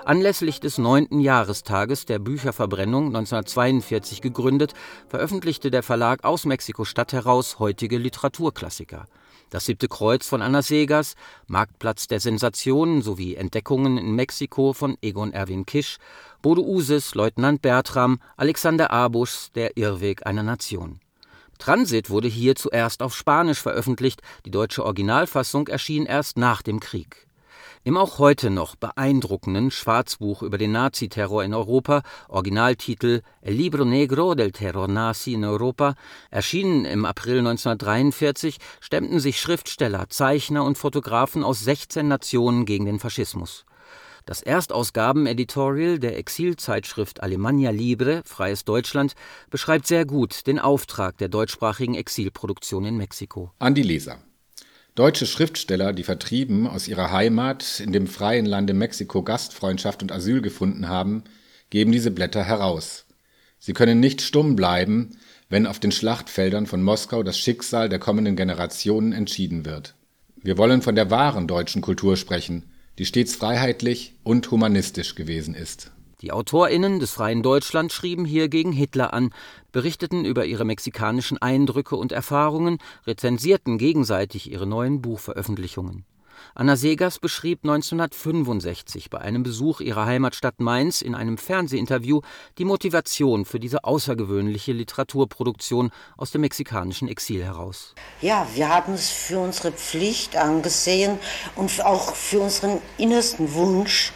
Anlässlich 0.04 0.60
des 0.60 0.76
neunten 0.76 1.20
Jahrestages 1.20 2.04
der 2.04 2.18
Bücherverbrennung 2.18 3.06
1942 3.06 4.20
gegründet, 4.20 4.74
veröffentlichte 5.08 5.70
der 5.70 5.82
Verlag 5.82 6.24
aus 6.24 6.44
Mexiko-Stadt 6.44 7.14
heraus 7.14 7.58
heutige 7.58 7.96
Literaturklassiker. 7.98 9.06
Das 9.52 9.66
siebte 9.66 9.86
Kreuz 9.86 10.26
von 10.26 10.40
Anna 10.40 10.62
Segas, 10.62 11.14
Marktplatz 11.46 12.06
der 12.06 12.20
Sensationen 12.20 13.02
sowie 13.02 13.34
Entdeckungen 13.34 13.98
in 13.98 14.12
Mexiko 14.12 14.72
von 14.72 14.96
Egon 15.02 15.34
Erwin 15.34 15.66
Kisch, 15.66 15.98
Bodo 16.40 16.62
Uses, 16.62 17.14
Leutnant 17.14 17.60
Bertram, 17.60 18.18
Alexander 18.38 18.90
Abuschs 18.90 19.52
Der 19.52 19.76
Irrweg 19.76 20.24
einer 20.24 20.42
Nation. 20.42 21.00
Transit 21.58 22.08
wurde 22.08 22.28
hier 22.28 22.54
zuerst 22.54 23.02
auf 23.02 23.14
Spanisch 23.14 23.60
veröffentlicht, 23.60 24.22
die 24.46 24.50
deutsche 24.50 24.86
Originalfassung 24.86 25.68
erschien 25.68 26.06
erst 26.06 26.38
nach 26.38 26.62
dem 26.62 26.80
Krieg. 26.80 27.26
Im 27.84 27.96
auch 27.96 28.20
heute 28.20 28.50
noch 28.50 28.76
beeindruckenden 28.76 29.72
Schwarzbuch 29.72 30.42
über 30.42 30.56
den 30.56 30.70
Naziterror 30.70 31.42
in 31.42 31.52
Europa, 31.52 32.02
Originaltitel 32.28 33.22
El 33.40 33.54
Libro 33.54 33.84
Negro 33.84 34.36
del 34.36 34.52
Terror 34.52 34.86
Nazi 34.86 35.32
in 35.32 35.44
Europa, 35.44 35.96
erschienen 36.30 36.84
im 36.84 37.04
April 37.04 37.38
1943, 37.38 38.58
stemmten 38.78 39.18
sich 39.18 39.40
Schriftsteller, 39.40 40.08
Zeichner 40.10 40.62
und 40.62 40.78
Fotografen 40.78 41.42
aus 41.42 41.58
16 41.64 42.06
Nationen 42.06 42.66
gegen 42.66 42.86
den 42.86 43.00
Faschismus. 43.00 43.64
Das 44.26 44.42
Erstausgaben-Editorial 44.42 45.98
der 45.98 46.16
Exilzeitschrift 46.18 47.20
Alemania 47.20 47.72
Libre, 47.72 48.22
Freies 48.24 48.64
Deutschland, 48.64 49.14
beschreibt 49.50 49.88
sehr 49.88 50.04
gut 50.04 50.46
den 50.46 50.60
Auftrag 50.60 51.18
der 51.18 51.28
deutschsprachigen 51.28 51.96
Exilproduktion 51.96 52.84
in 52.84 52.96
Mexiko. 52.96 53.50
An 53.58 53.74
die 53.74 53.82
Leser. 53.82 54.18
Deutsche 54.94 55.24
Schriftsteller, 55.24 55.94
die 55.94 56.02
vertrieben 56.02 56.66
aus 56.66 56.86
ihrer 56.86 57.10
Heimat 57.10 57.80
in 57.80 57.92
dem 57.92 58.06
freien 58.06 58.44
Lande 58.44 58.74
Mexiko 58.74 59.22
Gastfreundschaft 59.22 60.02
und 60.02 60.12
Asyl 60.12 60.42
gefunden 60.42 60.86
haben, 60.86 61.24
geben 61.70 61.92
diese 61.92 62.10
Blätter 62.10 62.44
heraus. 62.44 63.06
Sie 63.58 63.72
können 63.72 64.00
nicht 64.00 64.20
stumm 64.20 64.54
bleiben, 64.54 65.16
wenn 65.48 65.66
auf 65.66 65.78
den 65.78 65.92
Schlachtfeldern 65.92 66.66
von 66.66 66.82
Moskau 66.82 67.22
das 67.22 67.38
Schicksal 67.38 67.88
der 67.88 68.00
kommenden 68.00 68.36
Generationen 68.36 69.14
entschieden 69.14 69.64
wird. 69.64 69.94
Wir 70.36 70.58
wollen 70.58 70.82
von 70.82 70.94
der 70.94 71.10
wahren 71.10 71.48
deutschen 71.48 71.80
Kultur 71.80 72.18
sprechen, 72.18 72.70
die 72.98 73.06
stets 73.06 73.34
freiheitlich 73.34 74.16
und 74.24 74.50
humanistisch 74.50 75.14
gewesen 75.14 75.54
ist 75.54 75.90
die 76.22 76.30
AutorInnen 76.30 77.00
des 77.00 77.10
Freien 77.10 77.42
Deutschland 77.42 77.92
schrieben 77.92 78.24
hier 78.24 78.48
gegen 78.48 78.70
Hitler 78.70 79.12
an, 79.12 79.30
berichteten 79.72 80.24
über 80.24 80.44
ihre 80.44 80.64
mexikanischen 80.64 81.38
Eindrücke 81.38 81.96
und 81.96 82.12
Erfahrungen, 82.12 82.78
rezensierten 83.06 83.78
gegenseitig 83.78 84.50
ihre 84.50 84.66
neuen 84.66 85.02
Buchveröffentlichungen. 85.02 86.04
Anna 86.54 86.76
Segas 86.76 87.18
beschrieb 87.18 87.60
1965 87.62 89.10
bei 89.10 89.18
einem 89.18 89.42
Besuch 89.42 89.80
ihrer 89.80 90.06
Heimatstadt 90.06 90.60
Mainz 90.60 91.02
in 91.02 91.14
einem 91.14 91.38
Fernsehinterview 91.38 92.20
die 92.58 92.64
Motivation 92.64 93.44
für 93.44 93.58
diese 93.58 93.84
außergewöhnliche 93.84 94.72
Literaturproduktion 94.72 95.90
aus 96.16 96.30
dem 96.30 96.42
mexikanischen 96.42 97.08
Exil 97.08 97.44
heraus. 97.44 97.94
Ja, 98.20 98.46
wir 98.54 98.68
haben 98.68 98.94
es 98.94 99.10
für 99.10 99.38
unsere 99.38 99.72
Pflicht 99.72 100.36
angesehen 100.36 101.18
und 101.56 101.84
auch 101.84 102.14
für 102.14 102.40
unseren 102.40 102.80
innersten 102.98 103.54
Wunsch, 103.54 104.12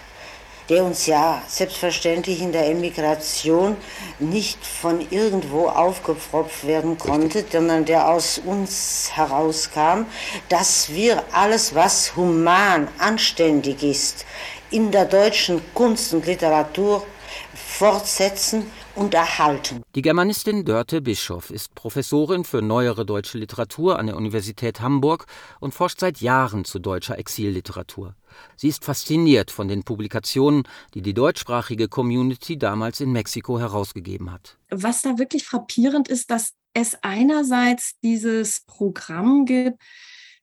der 0.68 0.84
uns 0.84 1.06
ja 1.06 1.42
selbstverständlich 1.46 2.40
in 2.40 2.52
der 2.52 2.66
Emigration 2.66 3.76
nicht 4.18 4.64
von 4.64 5.06
irgendwo 5.10 5.68
aufgepfropft 5.68 6.66
werden 6.66 6.98
konnte, 6.98 7.44
sondern 7.50 7.84
der 7.84 8.08
aus 8.08 8.38
uns 8.38 9.10
herauskam, 9.12 10.06
dass 10.48 10.88
wir 10.90 11.22
alles, 11.32 11.74
was 11.74 12.16
human, 12.16 12.88
anständig 12.98 13.82
ist, 13.82 14.24
in 14.70 14.90
der 14.90 15.04
deutschen 15.04 15.62
Kunst 15.74 16.12
und 16.12 16.26
Literatur 16.26 17.06
fortsetzen 17.54 18.70
und 18.96 19.14
erhalten. 19.14 19.82
Die 19.94 20.02
Germanistin 20.02 20.64
Dörte 20.64 21.00
Bischoff 21.02 21.50
ist 21.50 21.74
Professorin 21.74 22.44
für 22.44 22.62
neuere 22.62 23.04
deutsche 23.04 23.38
Literatur 23.38 23.98
an 23.98 24.06
der 24.06 24.16
Universität 24.16 24.80
Hamburg 24.80 25.26
und 25.60 25.74
forscht 25.74 26.00
seit 26.00 26.20
Jahren 26.20 26.64
zu 26.64 26.78
deutscher 26.78 27.18
Exilliteratur. 27.18 28.14
Sie 28.56 28.68
ist 28.68 28.84
fasziniert 28.84 29.50
von 29.50 29.68
den 29.68 29.84
Publikationen, 29.84 30.64
die 30.94 31.02
die 31.02 31.14
deutschsprachige 31.14 31.88
Community 31.88 32.58
damals 32.58 33.00
in 33.00 33.12
Mexiko 33.12 33.58
herausgegeben 33.58 34.32
hat. 34.32 34.58
Was 34.70 35.02
da 35.02 35.18
wirklich 35.18 35.44
frappierend 35.44 36.08
ist, 36.08 36.30
dass 36.30 36.54
es 36.72 36.98
einerseits 37.02 37.98
dieses 38.02 38.60
Programm 38.66 39.46
gibt, 39.46 39.80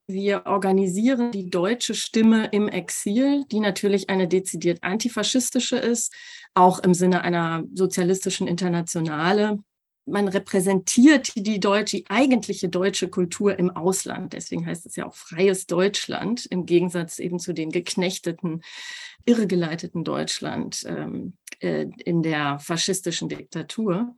wir 0.08 0.46
organisieren 0.46 1.32
die 1.32 1.50
deutsche 1.50 1.94
Stimme 1.94 2.48
im 2.52 2.68
Exil, 2.68 3.46
die 3.52 3.60
natürlich 3.60 4.10
eine 4.10 4.28
dezidiert 4.28 4.84
antifaschistische 4.84 5.78
ist, 5.78 6.14
auch 6.54 6.80
im 6.80 6.94
Sinne 6.94 7.22
einer 7.22 7.64
sozialistischen 7.74 8.48
Internationale. 8.48 9.60
Man 10.06 10.28
repräsentiert 10.28 11.32
die 11.38 11.62
deutsche, 11.62 11.98
die 11.98 12.06
eigentliche 12.10 12.68
deutsche 12.68 13.08
Kultur 13.08 13.58
im 13.58 13.70
Ausland. 13.70 14.34
Deswegen 14.34 14.66
heißt 14.66 14.86
es 14.86 14.98
ja 14.98 15.08
auch 15.08 15.16
freies 15.16 15.66
Deutschland, 15.66 16.46
im 16.48 16.66
Gegensatz 16.66 17.20
eben 17.20 17.40
zu 17.40 17.54
dem 17.54 17.70
geknechteten, 17.70 18.62
irregeleiteten 19.26 20.04
Deutschland 20.04 20.84
ähm, 20.86 21.38
äh, 21.60 21.88
in 22.04 22.22
der 22.22 22.60
faschistischen 22.60 23.30
Diktatur. 23.30 24.14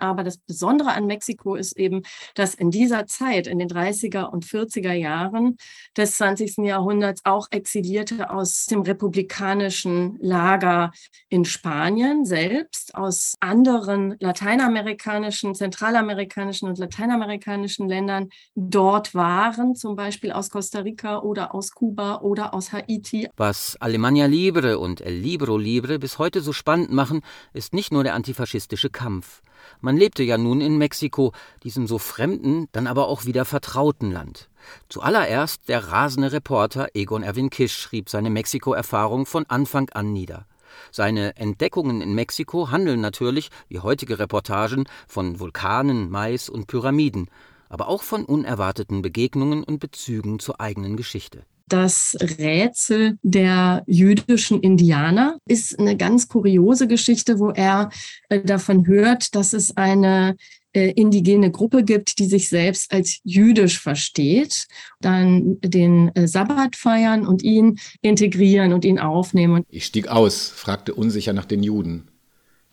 Aber 0.00 0.24
das 0.24 0.38
Besondere 0.38 0.92
an 0.92 1.06
Mexiko 1.06 1.54
ist 1.54 1.76
eben, 1.76 2.02
dass 2.34 2.54
in 2.54 2.70
dieser 2.70 3.06
Zeit, 3.06 3.46
in 3.46 3.58
den 3.58 3.68
30er 3.68 4.24
und 4.24 4.44
40er 4.44 4.92
Jahren 4.92 5.56
des 5.96 6.16
20. 6.16 6.58
Jahrhunderts, 6.58 7.22
auch 7.24 7.48
Exilierte 7.50 8.30
aus 8.30 8.66
dem 8.66 8.82
republikanischen 8.82 10.18
Lager 10.20 10.92
in 11.28 11.44
Spanien 11.44 12.24
selbst, 12.24 12.94
aus 12.94 13.34
anderen 13.40 14.16
lateinamerikanischen, 14.20 15.54
zentralamerikanischen 15.54 16.68
und 16.68 16.78
lateinamerikanischen 16.78 17.88
Ländern 17.88 18.28
dort 18.54 19.14
waren, 19.14 19.74
zum 19.74 19.96
Beispiel 19.96 20.32
aus 20.32 20.50
Costa 20.50 20.80
Rica 20.80 21.18
oder 21.20 21.54
aus 21.54 21.72
Kuba 21.72 22.20
oder 22.20 22.54
aus 22.54 22.72
Haiti. 22.72 23.28
Was 23.36 23.76
Alemania 23.80 24.26
Libre 24.26 24.78
und 24.78 25.00
El 25.00 25.14
Libro 25.14 25.58
Libre 25.58 25.98
bis 25.98 26.18
heute 26.18 26.40
so 26.40 26.52
spannend 26.52 26.90
machen, 26.92 27.20
ist 27.52 27.74
nicht 27.74 27.92
nur 27.92 28.04
der 28.04 28.14
antifaschistische 28.14 28.90
Kampf. 28.90 29.42
Man 29.80 29.96
lebte 29.96 30.22
ja 30.22 30.38
nun 30.38 30.60
in 30.60 30.78
Mexiko, 30.78 31.32
diesem 31.62 31.86
so 31.86 31.98
fremden, 31.98 32.68
dann 32.72 32.86
aber 32.86 33.08
auch 33.08 33.24
wieder 33.24 33.44
vertrauten 33.44 34.10
Land. 34.10 34.48
Zuallererst 34.88 35.68
der 35.68 35.88
rasende 35.88 36.32
Reporter 36.32 36.88
Egon 36.94 37.22
Erwin 37.22 37.50
Kisch 37.50 37.76
schrieb 37.76 38.08
seine 38.08 38.30
Mexiko-Erfahrung 38.30 39.26
von 39.26 39.46
Anfang 39.46 39.88
an 39.90 40.12
nieder. 40.12 40.46
Seine 40.92 41.36
Entdeckungen 41.36 42.00
in 42.00 42.14
Mexiko 42.14 42.70
handeln 42.70 43.00
natürlich, 43.00 43.50
wie 43.68 43.80
heutige 43.80 44.18
Reportagen, 44.18 44.84
von 45.08 45.40
Vulkanen, 45.40 46.10
Mais 46.10 46.48
und 46.48 46.66
Pyramiden, 46.66 47.28
aber 47.68 47.88
auch 47.88 48.02
von 48.02 48.24
unerwarteten 48.24 49.02
Begegnungen 49.02 49.64
und 49.64 49.78
Bezügen 49.78 50.38
zur 50.38 50.60
eigenen 50.60 50.96
Geschichte. 50.96 51.44
Das 51.70 52.16
Rätsel 52.20 53.16
der 53.22 53.84
jüdischen 53.86 54.60
Indianer 54.60 55.38
ist 55.46 55.78
eine 55.78 55.96
ganz 55.96 56.26
kuriose 56.26 56.88
Geschichte, 56.88 57.38
wo 57.38 57.50
er 57.50 57.90
äh, 58.28 58.40
davon 58.40 58.88
hört, 58.88 59.36
dass 59.36 59.52
es 59.52 59.76
eine 59.76 60.34
äh, 60.72 60.90
indigene 60.90 61.52
Gruppe 61.52 61.84
gibt, 61.84 62.18
die 62.18 62.26
sich 62.26 62.48
selbst 62.48 62.92
als 62.92 63.20
jüdisch 63.22 63.78
versteht, 63.78 64.66
dann 65.00 65.60
den 65.60 66.14
äh, 66.16 66.26
Sabbat 66.26 66.74
feiern 66.74 67.24
und 67.24 67.44
ihn 67.44 67.78
integrieren 68.02 68.72
und 68.72 68.84
ihn 68.84 68.98
aufnehmen. 68.98 69.64
Ich 69.68 69.86
stieg 69.86 70.08
aus, 70.08 70.48
fragte 70.48 70.92
unsicher 70.92 71.32
nach 71.32 71.44
den 71.44 71.62
Juden. 71.62 72.10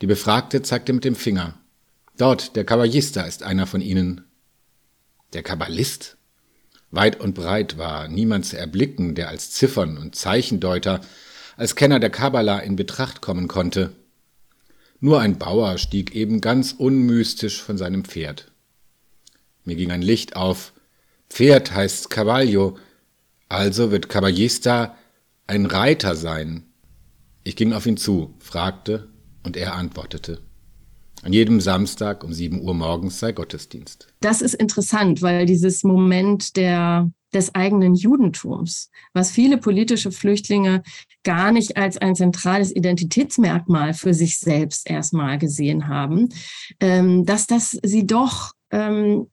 Die 0.01 0.07
Befragte 0.07 0.63
zeigte 0.63 0.91
mit 0.91 1.05
dem 1.05 1.15
Finger. 1.15 1.53
Dort, 2.17 2.55
der 2.55 2.65
Kabbalista 2.65 3.21
ist 3.21 3.43
einer 3.43 3.67
von 3.67 3.81
ihnen. 3.81 4.21
Der 5.33 5.43
Kabbalist? 5.43 6.16
Weit 6.91 7.19
und 7.19 7.33
breit 7.33 7.77
war 7.77 8.07
niemand 8.07 8.45
zu 8.45 8.57
erblicken, 8.57 9.13
der 9.15 9.29
als 9.29 9.51
Ziffern- 9.51 9.97
und 9.97 10.15
Zeichendeuter, 10.15 11.01
als 11.57 11.75
Kenner 11.75 11.99
der 11.99 12.09
Kabbala 12.09 12.59
in 12.59 12.75
Betracht 12.75 13.21
kommen 13.21 13.47
konnte. 13.47 13.93
Nur 14.99 15.19
ein 15.19 15.37
Bauer 15.37 15.77
stieg 15.77 16.15
eben 16.15 16.41
ganz 16.41 16.71
unmystisch 16.71 17.61
von 17.61 17.77
seinem 17.77 18.05
Pferd. 18.05 18.51
Mir 19.63 19.75
ging 19.75 19.91
ein 19.91 20.01
Licht 20.01 20.35
auf. 20.35 20.73
Pferd 21.29 21.73
heißt 21.73 22.09
Cavallo, 22.09 22.77
also 23.49 23.91
wird 23.91 24.09
Caballista 24.09 24.95
ein 25.45 25.65
Reiter 25.65 26.15
sein. 26.15 26.63
Ich 27.43 27.55
ging 27.55 27.73
auf 27.73 27.85
ihn 27.85 27.97
zu, 27.97 28.35
fragte, 28.39 29.09
und 29.43 29.55
er 29.55 29.75
antwortete. 29.75 30.41
An 31.23 31.33
jedem 31.33 31.59
Samstag 31.59 32.23
um 32.23 32.31
7 32.31 32.61
Uhr 32.61 32.73
morgens 32.73 33.19
sei 33.19 33.31
Gottesdienst. 33.31 34.07
Das 34.19 34.41
ist 34.41 34.53
interessant, 34.53 35.21
weil 35.21 35.45
dieses 35.45 35.83
Moment 35.83 36.55
der, 36.55 37.11
des 37.33 37.53
eigenen 37.55 37.95
Judentums, 37.95 38.91
was 39.13 39.31
viele 39.31 39.57
politische 39.57 40.11
Flüchtlinge 40.11 40.83
gar 41.23 41.51
nicht 41.51 41.75
als 41.75 41.97
ein 41.97 42.15
zentrales 42.15 42.73
Identitätsmerkmal 42.75 43.93
für 43.93 44.13
sich 44.13 44.39
selbst 44.39 44.89
erstmal 44.89 45.37
gesehen 45.37 45.87
haben, 45.87 46.29
ähm, 46.79 47.25
dass 47.25 47.47
das 47.47 47.77
sie 47.83 48.05
doch 48.05 48.53
ähm, 48.71 49.27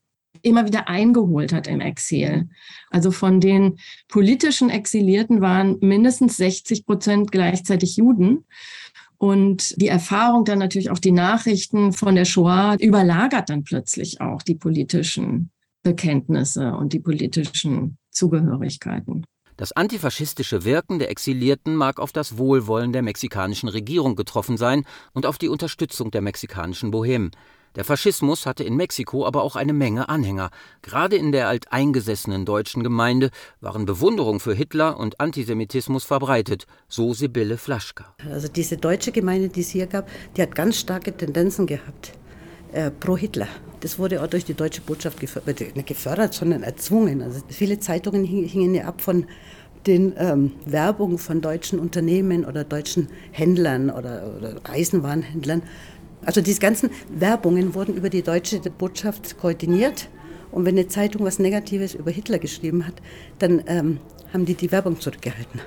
immer 0.45 0.67
wieder 0.67 0.88
eingeholt 0.88 1.53
hat 1.53 1.67
im 1.67 1.81
Exil. 1.81 2.49
Also 2.91 3.11
von 3.11 3.41
den 3.41 3.79
politischen 4.09 4.71
Exilierten 4.71 5.41
waren 5.41 5.79
mindestens 5.81 6.37
60 6.37 6.87
Prozent 6.87 7.33
gleichzeitig 7.33 7.97
Juden. 7.97 8.45
Und 9.18 9.80
die 9.80 9.88
Erfahrung 9.88 10.44
dann 10.44 10.59
natürlich 10.59 10.90
auch 10.90 10.99
die 10.99 11.12
Nachrichten 11.12 11.92
von 11.92 12.14
der 12.14 12.25
Shoah 12.25 12.76
überlagert 12.80 13.49
dann 13.49 13.64
plötzlich 13.64 14.21
auch 14.21 14.42
die 14.42 14.54
politischen 14.54 15.50
Bekenntnisse 15.83 16.75
und 16.75 16.92
die 16.92 17.00
politischen 17.00 17.99
Zugehörigkeiten. 18.11 19.25
Das 19.56 19.71
antifaschistische 19.71 20.64
Wirken 20.64 20.99
der 20.99 21.11
Exilierten 21.11 21.76
mag 21.76 22.00
auf 22.00 22.11
das 22.11 22.38
Wohlwollen 22.38 22.92
der 22.92 23.02
mexikanischen 23.02 23.68
Regierung 23.68 24.16
getroffen 24.16 24.56
sein 24.56 24.85
und 25.12 25.26
auf 25.26 25.38
die 25.38 25.49
Unterstützung 25.49 26.11
der 26.11 26.23
mexikanischen 26.23 26.90
Bohemen. 26.90 27.30
Der 27.76 27.85
Faschismus 27.85 28.47
hatte 28.47 28.62
in 28.62 28.76
Mexiko 28.76 29.26
aber 29.26 29.42
auch 29.42 29.57
eine 29.57 29.72
Menge 29.72 30.09
Anhänger. 30.09 30.51
Gerade 30.83 31.16
in 31.16 31.33
der 31.33 31.49
alteingesessenen 31.49 32.44
deutschen 32.44 32.85
Gemeinde 32.85 33.31
waren 33.61 33.85
Bewunderung 33.85 34.38
für 34.38 34.55
Hitler 34.55 34.99
und 34.99 35.20
Antisemitismus 35.20 36.05
verbreitet, 36.05 36.66
so 36.88 37.14
Sibylle 37.14 37.59
Flaschka. 37.59 38.14
Also 38.31 38.46
diese 38.49 38.77
deutsche 38.77 39.11
Gemeinde, 39.11 39.49
die 39.49 39.61
es 39.61 39.70
hier 39.70 39.87
gab, 39.87 40.09
die 40.37 40.42
hat 40.42 40.55
ganz 40.55 40.79
starke 40.79 41.16
Tendenzen 41.16 41.66
gehabt 41.66 42.12
äh, 42.72 42.90
pro 42.92 43.16
Hitler. 43.16 43.49
Das 43.81 43.99
wurde 43.99 44.22
auch 44.22 44.29
durch 44.29 44.44
die 44.44 44.55
deutsche 44.55 44.81
Botschaft 44.81 45.18
gefördert, 45.18 45.61
äh, 45.61 45.72
nicht 45.75 45.88
gefördert 45.88 46.33
sondern 46.33 46.62
erzwungen. 46.62 47.22
Also 47.22 47.40
viele 47.49 47.81
Zeitungen 47.81 48.25
hingen 48.25 48.75
ja 48.75 48.85
ab 48.85 49.01
von 49.01 49.27
den 49.87 50.14
ähm, 50.16 50.53
Werbungen 50.64 51.18
von 51.18 51.40
deutschen 51.40 51.79
Unternehmen 51.79 52.44
oder 52.44 52.64
deutschen 52.64 53.09
Händlern 53.33 53.90
oder, 53.90 54.35
oder 54.37 54.55
Eisenwarenhändlern 54.64 55.62
also 56.27 56.41
diese 56.41 56.61
ganzen 56.61 56.91
Werbungen 57.09 57.75
wurden 57.75 57.95
über 57.95 58.11
die 58.11 58.23
deutsche 58.23 58.59
Botschaft 58.59 59.39
koordiniert. 59.39 60.09
Und 60.51 60.65
wenn 60.65 60.79
eine 60.79 60.87
Zeitung 60.87 61.25
was 61.25 61.39
Negatives 61.39 61.95
über 61.95 62.11
Hitler 62.11 62.39
geschrieben 62.39 62.87
hat, 62.87 62.95
dann 63.39 63.65
ähm, 63.67 63.99
haben 64.33 64.45
die 64.45 64.55
die 64.55 64.71
Werbung 64.71 65.01
zurückgehalten. 65.01 65.61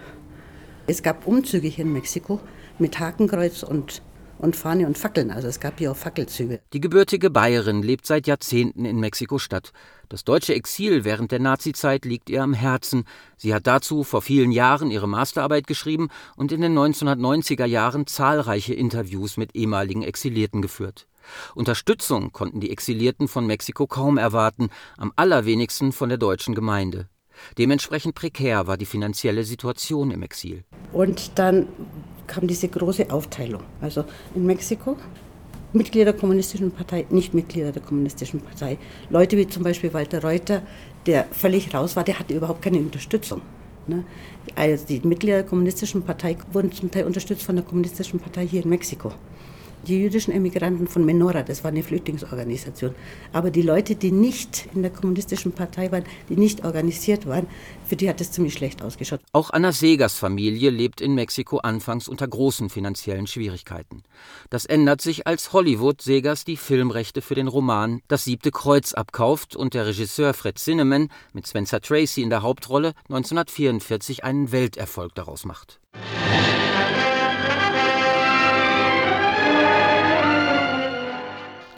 Es 0.87 1.03
gab 1.03 1.27
Umzüge 1.27 1.67
hier 1.67 1.83
in 1.83 1.91
Mexiko 1.91 2.39
mit 2.79 2.99
Hakenkreuz 2.99 3.63
und 3.63 4.01
und 4.39 4.55
Fahne 4.55 4.87
und 4.87 4.97
Fackeln. 4.97 5.31
Also 5.31 5.47
es 5.47 5.59
gab 5.59 5.79
hier 5.79 5.91
auch 5.91 5.97
Fackelzüge. 5.97 6.59
Die 6.73 6.81
gebürtige 6.81 7.29
Bayerin 7.29 7.81
lebt 7.81 8.05
seit 8.05 8.27
Jahrzehnten 8.27 8.85
in 8.85 8.99
Mexiko-Stadt. 8.99 9.71
Das 10.09 10.23
deutsche 10.23 10.53
Exil 10.53 11.03
während 11.03 11.31
der 11.31 11.39
Nazizeit 11.39 12.05
liegt 12.05 12.29
ihr 12.29 12.43
am 12.43 12.53
Herzen. 12.53 13.03
Sie 13.35 13.53
hat 13.53 13.67
dazu 13.67 14.03
vor 14.03 14.21
vielen 14.21 14.51
Jahren 14.51 14.91
ihre 14.91 15.07
Masterarbeit 15.07 15.67
geschrieben 15.67 16.09
und 16.35 16.51
in 16.51 16.61
den 16.61 16.77
1990er 16.77 17.65
Jahren 17.65 18.07
zahlreiche 18.07 18.73
Interviews 18.73 19.37
mit 19.37 19.55
ehemaligen 19.55 20.03
Exilierten 20.03 20.61
geführt. 20.61 21.07
Unterstützung 21.55 22.31
konnten 22.31 22.61
die 22.61 22.71
Exilierten 22.71 23.27
von 23.27 23.45
Mexiko 23.45 23.87
kaum 23.87 24.17
erwarten, 24.17 24.69
am 24.97 25.11
allerwenigsten 25.15 25.91
von 25.91 26.09
der 26.09 26.17
deutschen 26.17 26.55
Gemeinde. 26.55 27.09
Dementsprechend 27.57 28.15
prekär 28.15 28.67
war 28.67 28.77
die 28.77 28.85
finanzielle 28.85 29.43
Situation 29.43 30.11
im 30.11 30.23
Exil. 30.23 30.63
Und 30.93 31.31
dann 31.35 31.67
kam 32.27 32.47
diese 32.47 32.67
große 32.67 33.09
Aufteilung. 33.09 33.63
Also 33.81 34.03
in 34.35 34.45
Mexiko 34.45 34.97
Mitglieder 35.73 36.11
der 36.11 36.19
Kommunistischen 36.19 36.71
Partei, 36.71 37.05
nicht 37.09 37.33
Mitglieder 37.33 37.71
der 37.71 37.81
Kommunistischen 37.81 38.39
Partei. 38.39 38.77
Leute 39.09 39.37
wie 39.37 39.47
zum 39.47 39.63
Beispiel 39.63 39.93
Walter 39.93 40.23
Reuter, 40.23 40.61
der 41.05 41.25
völlig 41.31 41.73
raus 41.73 41.95
war, 41.95 42.03
der 42.03 42.19
hatte 42.19 42.33
überhaupt 42.33 42.61
keine 42.61 42.77
Unterstützung. 42.79 43.41
Ne? 43.85 44.03
Also 44.55 44.85
die 44.85 45.01
Mitglieder 45.01 45.37
der 45.37 45.45
Kommunistischen 45.45 46.03
Partei 46.03 46.37
wurden 46.51 46.71
zum 46.71 46.89
Teil 46.89 47.05
unterstützt 47.05 47.43
von 47.43 47.55
der 47.55 47.65
Kommunistischen 47.65 48.19
Partei 48.19 48.47
hier 48.47 48.63
in 48.63 48.69
Mexiko 48.69 49.11
die 49.85 49.99
jüdischen 49.99 50.33
Emigranten 50.33 50.87
von 50.87 51.05
Menora, 51.05 51.43
das 51.43 51.63
war 51.63 51.71
eine 51.71 51.83
Flüchtlingsorganisation. 51.83 52.95
Aber 53.33 53.51
die 53.51 53.61
Leute, 53.61 53.95
die 53.95 54.11
nicht 54.11 54.67
in 54.73 54.81
der 54.81 54.91
kommunistischen 54.91 55.51
Partei 55.51 55.91
waren, 55.91 56.03
die 56.29 56.35
nicht 56.35 56.65
organisiert 56.65 57.25
waren, 57.25 57.47
für 57.85 57.95
die 57.95 58.09
hat 58.09 58.19
es 58.19 58.31
ziemlich 58.31 58.53
schlecht 58.53 58.81
ausgeschaut. 58.81 59.21
Auch 59.31 59.49
Anna 59.51 59.71
Segers 59.71 60.15
Familie 60.15 60.69
lebt 60.69 60.99
in 60.99 61.15
Mexiko 61.15 61.59
anfangs 61.59 62.07
unter 62.07 62.27
großen 62.27 62.69
finanziellen 62.69 63.27
Schwierigkeiten. 63.27 64.03
Das 64.49 64.65
ändert 64.65 65.01
sich, 65.01 65.25
als 65.25 65.53
Hollywood 65.53 66.01
Segers 66.01 66.43
die 66.43 66.57
Filmrechte 66.57 67.21
für 67.21 67.35
den 67.35 67.47
Roman 67.47 68.01
Das 68.07 68.25
siebte 68.25 68.51
Kreuz 68.51 68.93
abkauft 68.93 69.55
und 69.55 69.73
der 69.73 69.85
Regisseur 69.85 70.33
Fred 70.33 70.57
Zinnemann 70.57 71.09
mit 71.33 71.47
Spencer 71.47 71.81
Tracy 71.81 72.21
in 72.21 72.29
der 72.29 72.41
Hauptrolle 72.41 72.93
1944 73.09 74.23
einen 74.23 74.51
Welterfolg 74.51 75.15
daraus 75.15 75.45
macht. 75.45 75.79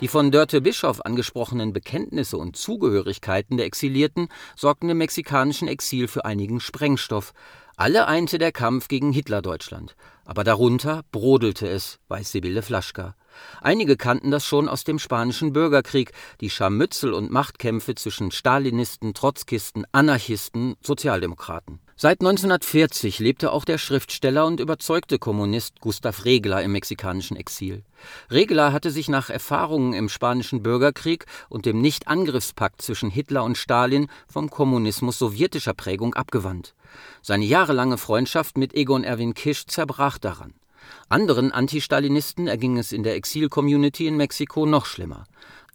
Die 0.00 0.08
von 0.08 0.30
Dörte 0.30 0.62
Bischof 0.62 1.04
angesprochenen 1.04 1.74
Bekenntnisse 1.74 2.38
und 2.38 2.56
Zugehörigkeiten 2.56 3.58
der 3.58 3.66
Exilierten 3.66 4.28
sorgten 4.56 4.88
im 4.88 4.96
mexikanischen 4.96 5.68
Exil 5.68 6.08
für 6.08 6.24
einigen 6.24 6.58
Sprengstoff. 6.58 7.34
Alle 7.76 8.06
einte 8.06 8.38
der 8.38 8.50
Kampf 8.50 8.88
gegen 8.88 9.12
Hitlerdeutschland. 9.12 9.96
Aber 10.24 10.42
darunter 10.42 11.02
brodelte 11.12 11.68
es, 11.68 11.98
weiß 12.08 12.32
Sibylle 12.32 12.62
Flaschka. 12.62 13.14
Einige 13.60 13.98
kannten 13.98 14.30
das 14.30 14.46
schon 14.46 14.70
aus 14.70 14.84
dem 14.84 14.98
Spanischen 14.98 15.52
Bürgerkrieg, 15.52 16.12
die 16.40 16.48
Scharmützel 16.48 17.12
und 17.12 17.30
Machtkämpfe 17.30 17.94
zwischen 17.94 18.30
Stalinisten, 18.30 19.12
Trotzkisten, 19.12 19.84
Anarchisten, 19.92 20.76
Sozialdemokraten. 20.80 21.78
Seit 22.02 22.22
1940 22.22 23.18
lebte 23.18 23.52
auch 23.52 23.66
der 23.66 23.76
Schriftsteller 23.76 24.46
und 24.46 24.58
überzeugte 24.58 25.18
Kommunist 25.18 25.80
Gustav 25.82 26.24
Regler 26.24 26.62
im 26.62 26.72
mexikanischen 26.72 27.36
Exil. 27.36 27.84
Regler 28.30 28.72
hatte 28.72 28.90
sich 28.90 29.10
nach 29.10 29.28
Erfahrungen 29.28 29.92
im 29.92 30.08
Spanischen 30.08 30.62
Bürgerkrieg 30.62 31.26
und 31.50 31.66
dem 31.66 31.82
Nichtangriffspakt 31.82 32.80
zwischen 32.80 33.10
Hitler 33.10 33.44
und 33.44 33.58
Stalin 33.58 34.08
vom 34.32 34.48
Kommunismus 34.48 35.18
sowjetischer 35.18 35.74
Prägung 35.74 36.14
abgewandt. 36.14 36.74
Seine 37.20 37.44
jahrelange 37.44 37.98
Freundschaft 37.98 38.56
mit 38.56 38.72
Egon 38.72 39.04
Erwin 39.04 39.34
Kisch 39.34 39.66
zerbrach 39.66 40.16
daran. 40.16 40.54
Anderen 41.10 41.52
Anti-Stalinisten 41.52 42.46
erging 42.46 42.78
es 42.78 42.92
in 42.92 43.02
der 43.02 43.16
Exil-Community 43.16 44.06
in 44.06 44.16
Mexiko 44.16 44.64
noch 44.64 44.86
schlimmer. 44.86 45.26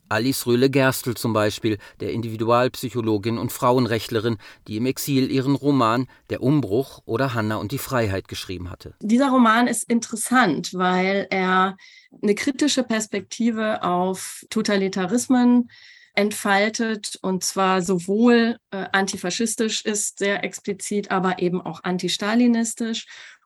Alice 0.09 0.45
Röhle-Gerstl 0.45 1.15
zum 1.15 1.33
Beispiel, 1.33 1.77
der 1.99 2.11
Individualpsychologin 2.11 3.37
und 3.37 3.51
Frauenrechtlerin, 3.51 4.37
die 4.67 4.77
im 4.77 4.85
Exil 4.85 5.31
ihren 5.31 5.55
Roman 5.55 6.07
Der 6.29 6.41
Umbruch 6.41 7.01
oder 7.05 7.33
Hanna 7.33 7.55
und 7.55 7.71
die 7.71 7.77
Freiheit 7.77 8.27
geschrieben 8.27 8.69
hatte. 8.69 8.95
Dieser 9.01 9.29
Roman 9.29 9.67
ist 9.67 9.89
interessant, 9.89 10.73
weil 10.73 11.27
er 11.29 11.77
eine 12.21 12.35
kritische 12.35 12.83
Perspektive 12.83 13.83
auf 13.83 14.43
Totalitarismen 14.49 15.69
entfaltet 16.15 17.19
und 17.21 17.43
zwar 17.43 17.81
sowohl 17.81 18.57
äh, 18.71 18.85
antifaschistisch 18.91 19.83
ist 19.83 20.19
sehr 20.19 20.43
explizit, 20.43 21.11
aber 21.11 21.39
eben 21.39 21.61
auch 21.61 21.83
antistalinistisch 21.83 23.05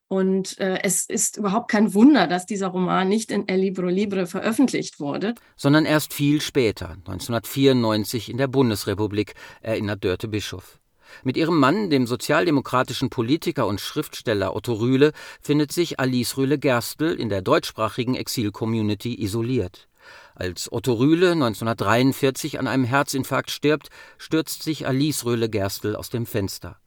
und 0.09 0.59
äh, 0.59 0.79
es 0.81 1.05
ist 1.05 1.37
überhaupt 1.37 1.69
kein 1.69 1.93
Wunder, 1.93 2.25
dass 2.27 2.47
dieser 2.47 2.67
Roman 2.67 3.07
nicht 3.07 3.31
in 3.31 3.47
El 3.47 3.61
Libro 3.61 3.85
Libre 3.85 4.25
veröffentlicht 4.25 4.99
wurde. 4.99 5.35
Sondern 5.55 5.85
erst 5.85 6.13
viel 6.13 6.41
später, 6.41 6.89
1994 6.89 8.29
in 8.29 8.37
der 8.37 8.47
Bundesrepublik, 8.47 9.35
erinnert 9.61 10.03
Dörte 10.03 10.27
Bischof. 10.27 10.79
Mit 11.23 11.37
ihrem 11.37 11.57
Mann, 11.59 11.91
dem 11.91 12.07
sozialdemokratischen 12.07 13.11
Politiker 13.11 13.67
und 13.67 13.81
Schriftsteller 13.81 14.55
Otto 14.55 14.73
Rühle, 14.73 15.11
findet 15.41 15.71
sich 15.71 15.99
Alice 15.99 16.37
Rühle-Gerstl 16.37 17.15
in 17.19 17.29
der 17.29 17.43
deutschsprachigen 17.43 18.15
Exil-Community 18.15 19.21
isoliert. 19.23 19.87
Als 20.33 20.71
Otto 20.71 20.93
Rühle 20.93 21.33
1943 21.33 22.57
an 22.57 22.65
einem 22.65 22.83
Herzinfarkt 22.83 23.51
stirbt, 23.51 23.89
stürzt 24.17 24.63
sich 24.63 24.87
Alice 24.87 25.23
Rühle-Gerstl 25.23 25.95
aus 25.95 26.09
dem 26.09 26.25
Fenster. 26.25 26.79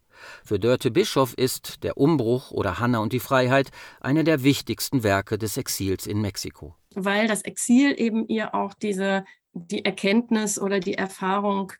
Für 0.45 0.59
Dörte 0.59 0.91
Bischof 0.91 1.35
ist 1.35 1.83
Der 1.85 1.97
Umbruch 1.97 2.51
oder 2.51 2.79
Hanna 2.79 2.99
und 2.99 3.13
die 3.13 3.21
Freiheit 3.21 3.71
eine 4.01 4.25
der 4.25 4.43
wichtigsten 4.43 5.03
Werke 5.03 5.39
des 5.39 5.57
Exils 5.57 6.07
in 6.07 6.21
Mexiko. 6.21 6.75
Weil 6.95 7.27
das 7.27 7.43
Exil 7.43 7.95
eben 7.99 8.27
ihr 8.29 8.55
auch 8.55 8.75
diese 8.75 9.25
die 9.55 9.85
Erkenntnis 9.85 10.59
oder 10.59 10.81
die 10.81 10.95
Erfahrung 10.95 11.73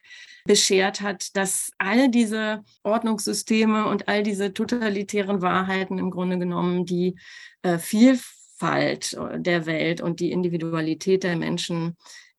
beschert 0.45 1.01
hat, 1.01 1.37
dass 1.37 1.71
all 1.79 2.11
diese 2.11 2.65
Ordnungssysteme 2.83 3.87
und 3.89 4.09
all 4.09 4.23
diese 4.23 4.53
totalitären 4.53 5.41
Wahrheiten 5.41 5.99
im 5.99 6.11
Grunde 6.11 6.39
genommen 6.39 6.85
die 6.85 7.17
äh, 7.63 7.79
Vielfalt 7.79 9.17
der 9.37 9.67
Welt 9.67 10.01
und 10.01 10.21
die 10.21 10.33
Individualität 10.33 11.25
der 11.25 11.37
Menschen 11.37 11.97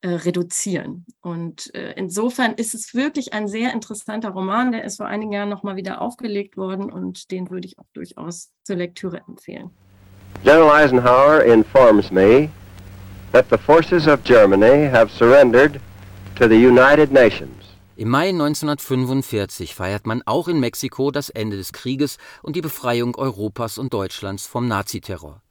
reduzieren. 0.08 1.06
Und 1.22 1.74
äh, 1.76 1.94
insofern 1.96 2.54
ist 2.54 2.74
es 2.74 2.94
wirklich 2.94 3.34
ein 3.34 3.48
sehr 3.48 3.74
interessanter 3.74 4.30
Roman. 4.30 4.72
Der 4.72 4.84
ist 4.84 4.98
vor 4.98 5.06
einigen 5.06 5.32
Jahren 5.32 5.50
nochmal 5.50 5.76
wieder 5.76 6.02
aufgelegt 6.02 6.58
worden 6.58 6.92
und 6.92 7.32
den 7.32 7.50
würde 7.50 7.68
ich 7.68 7.80
auch 7.80 7.88
durchaus 7.94 8.52
zur 8.64 8.76
Lektüre 8.76 9.22
empfehlen. 9.28 9.72
General 10.44 10.72
Eisenhower 10.72 11.44
informs 11.44 12.12
me 12.12 12.50
that 13.32 13.46
the 13.50 13.58
forces 13.58 14.08
of 14.08 14.24
Germany 14.24 14.90
have 14.90 15.10
surrendered 15.12 15.80
to 16.36 16.48
the 16.48 16.56
United 16.56 17.12
Nations. 17.12 17.64
Im 17.96 18.10
Mai 18.10 18.30
1945 18.30 19.76
feiert 19.76 20.08
man 20.08 20.24
auch 20.26 20.48
in 20.48 20.60
Mexiko 20.60 21.12
das 21.12 21.30
Ende 21.30 21.58
des 21.58 21.74
Krieges 21.74 22.18
und 22.42 22.56
die 22.56 22.62
Befreiung 22.62 23.16
Europas 23.16 23.78
und 23.78 23.94
Deutschlands 23.94 24.48
vom 24.48 24.68
Naziterror. 24.68 25.43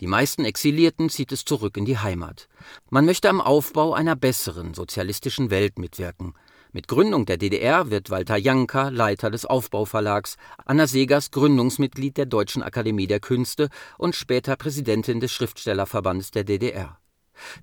Die 0.00 0.06
meisten 0.06 0.44
Exilierten 0.44 1.10
zieht 1.10 1.32
es 1.32 1.44
zurück 1.44 1.76
in 1.76 1.84
die 1.84 1.98
Heimat. 1.98 2.48
Man 2.90 3.04
möchte 3.04 3.28
am 3.28 3.40
Aufbau 3.40 3.94
einer 3.94 4.16
besseren 4.16 4.74
sozialistischen 4.74 5.50
Welt 5.50 5.78
mitwirken. 5.78 6.34
Mit 6.72 6.88
Gründung 6.88 7.24
der 7.24 7.38
DDR 7.38 7.90
wird 7.90 8.10
Walter 8.10 8.36
Janka 8.36 8.90
Leiter 8.90 9.30
des 9.30 9.46
Aufbauverlags, 9.46 10.36
Anna 10.64 10.86
Segers 10.86 11.30
Gründungsmitglied 11.30 12.18
der 12.18 12.26
Deutschen 12.26 12.62
Akademie 12.62 13.06
der 13.06 13.20
Künste 13.20 13.70
und 13.96 14.14
später 14.14 14.56
Präsidentin 14.56 15.20
des 15.20 15.32
Schriftstellerverbandes 15.32 16.32
der 16.32 16.44
DDR. 16.44 16.98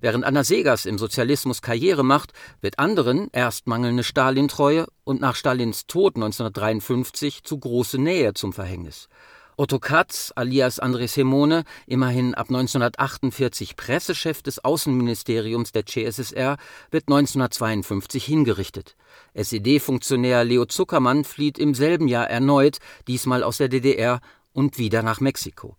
Während 0.00 0.24
Anna 0.24 0.44
Segers 0.44 0.86
im 0.86 0.98
Sozialismus 0.98 1.62
Karriere 1.62 2.04
macht, 2.04 2.32
wird 2.60 2.78
anderen 2.78 3.28
erst 3.32 3.66
mangelnde 3.66 4.04
Stalintreue 4.04 4.86
und 5.04 5.20
nach 5.20 5.36
Stalins 5.36 5.86
Tod 5.86 6.16
1953 6.16 7.44
zu 7.44 7.58
große 7.58 7.98
Nähe 7.98 8.34
zum 8.34 8.52
Verhängnis. 8.52 9.08
Otto 9.56 9.78
Katz 9.78 10.32
alias 10.34 10.82
André 10.82 11.06
Simone, 11.06 11.62
immerhin 11.86 12.34
ab 12.34 12.48
1948 12.48 13.76
Pressechef 13.76 14.42
des 14.42 14.64
Außenministeriums 14.64 15.70
der 15.70 15.86
CSSR, 15.86 16.56
wird 16.90 17.04
1952 17.06 18.24
hingerichtet. 18.24 18.96
SED-Funktionär 19.34 20.44
Leo 20.44 20.64
Zuckermann 20.64 21.22
flieht 21.22 21.58
im 21.58 21.74
selben 21.74 22.08
Jahr 22.08 22.28
erneut, 22.28 22.78
diesmal 23.06 23.44
aus 23.44 23.58
der 23.58 23.68
DDR 23.68 24.20
und 24.52 24.78
wieder 24.78 25.04
nach 25.04 25.20
Mexiko. 25.20 25.76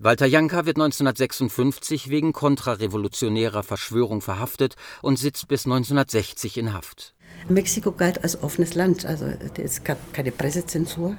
Walter 0.00 0.26
Janka 0.26 0.66
wird 0.66 0.76
1956 0.76 2.10
wegen 2.10 2.32
kontrarevolutionärer 2.32 3.62
Verschwörung 3.62 4.22
verhaftet 4.22 4.74
und 5.02 5.20
sitzt 5.20 5.46
bis 5.46 5.66
1960 5.66 6.58
in 6.58 6.72
Haft. 6.72 7.14
Mexiko 7.48 7.92
galt 7.92 8.24
als 8.24 8.42
offenes 8.42 8.74
Land, 8.74 9.06
also 9.06 9.26
es 9.56 9.84
gab 9.84 10.12
keine 10.12 10.32
Pressezensur. 10.32 11.16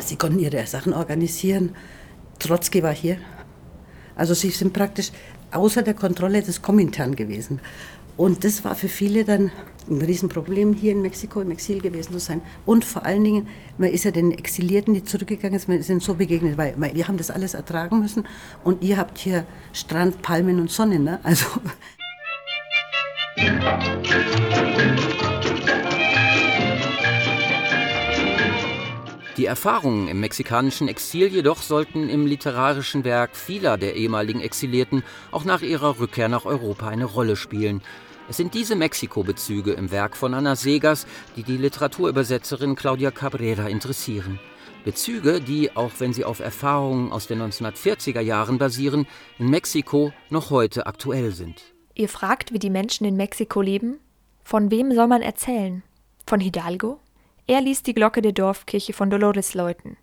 Sie 0.00 0.16
konnten 0.16 0.38
ihre 0.38 0.66
Sachen 0.66 0.92
organisieren. 0.92 1.74
Trotzki 2.38 2.82
war 2.82 2.94
hier. 2.94 3.18
Also 4.16 4.34
sie 4.34 4.50
sind 4.50 4.72
praktisch 4.72 5.12
außer 5.50 5.82
der 5.82 5.94
Kontrolle 5.94 6.42
des 6.42 6.62
Komintern 6.62 7.14
gewesen. 7.14 7.60
Und 8.16 8.44
das 8.44 8.64
war 8.64 8.74
für 8.74 8.88
viele 8.88 9.24
dann 9.24 9.50
ein 9.90 10.00
Riesenproblem, 10.00 10.74
hier 10.74 10.92
in 10.92 11.02
Mexiko 11.02 11.40
im 11.40 11.50
Exil 11.50 11.80
gewesen 11.80 12.12
zu 12.12 12.18
sein. 12.20 12.42
Und 12.66 12.84
vor 12.84 13.04
allen 13.04 13.24
Dingen, 13.24 13.48
man 13.78 13.90
ist 13.90 14.04
ja 14.04 14.10
den 14.10 14.32
Exilierten, 14.32 14.94
die 14.94 15.02
zurückgegangen 15.02 15.58
sind, 15.58 15.68
man 15.68 15.82
sind 15.82 16.02
so 16.02 16.14
begegnet, 16.14 16.56
weil 16.58 16.76
wir 16.94 17.08
haben 17.08 17.16
das 17.16 17.30
alles 17.30 17.54
ertragen 17.54 18.00
müssen. 18.00 18.26
Und 18.64 18.82
ihr 18.82 18.96
habt 18.96 19.18
hier 19.18 19.46
Strand, 19.72 20.22
Palmen 20.22 20.60
und 20.60 20.70
Sonne. 20.70 20.98
Ne? 20.98 21.20
Also 21.22 21.46
Die 29.42 29.46
Erfahrungen 29.46 30.06
im 30.06 30.20
mexikanischen 30.20 30.86
Exil 30.86 31.26
jedoch 31.26 31.62
sollten 31.62 32.08
im 32.08 32.28
literarischen 32.28 33.02
Werk 33.02 33.34
vieler 33.34 33.76
der 33.76 33.96
ehemaligen 33.96 34.40
Exilierten 34.40 35.02
auch 35.32 35.44
nach 35.44 35.62
ihrer 35.62 35.98
Rückkehr 35.98 36.28
nach 36.28 36.44
Europa 36.44 36.86
eine 36.86 37.06
Rolle 37.06 37.34
spielen. 37.34 37.82
Es 38.28 38.36
sind 38.36 38.54
diese 38.54 38.76
Mexiko-Bezüge 38.76 39.72
im 39.72 39.90
Werk 39.90 40.16
von 40.16 40.32
Anna 40.34 40.54
Segas, 40.54 41.08
die 41.34 41.42
die 41.42 41.56
Literaturübersetzerin 41.56 42.76
Claudia 42.76 43.10
Cabrera 43.10 43.66
interessieren. 43.66 44.38
Bezüge, 44.84 45.40
die, 45.40 45.74
auch 45.74 45.90
wenn 45.98 46.12
sie 46.12 46.24
auf 46.24 46.38
Erfahrungen 46.38 47.10
aus 47.10 47.26
den 47.26 47.42
1940er 47.42 48.20
Jahren 48.20 48.58
basieren, 48.58 49.08
in 49.40 49.50
Mexiko 49.50 50.12
noch 50.30 50.50
heute 50.50 50.86
aktuell 50.86 51.32
sind. 51.32 51.62
Ihr 51.96 52.08
fragt, 52.08 52.52
wie 52.52 52.60
die 52.60 52.70
Menschen 52.70 53.08
in 53.08 53.16
Mexiko 53.16 53.60
leben? 53.60 53.98
Von 54.44 54.70
wem 54.70 54.94
soll 54.94 55.08
man 55.08 55.20
erzählen? 55.20 55.82
Von 56.28 56.38
Hidalgo? 56.38 57.00
Er 57.52 57.60
ließ 57.60 57.82
die 57.82 57.92
Glocke 57.92 58.22
der 58.22 58.32
Dorfkirche 58.32 58.94
von 58.94 59.10
Dolores 59.10 59.52
läuten. 59.52 59.98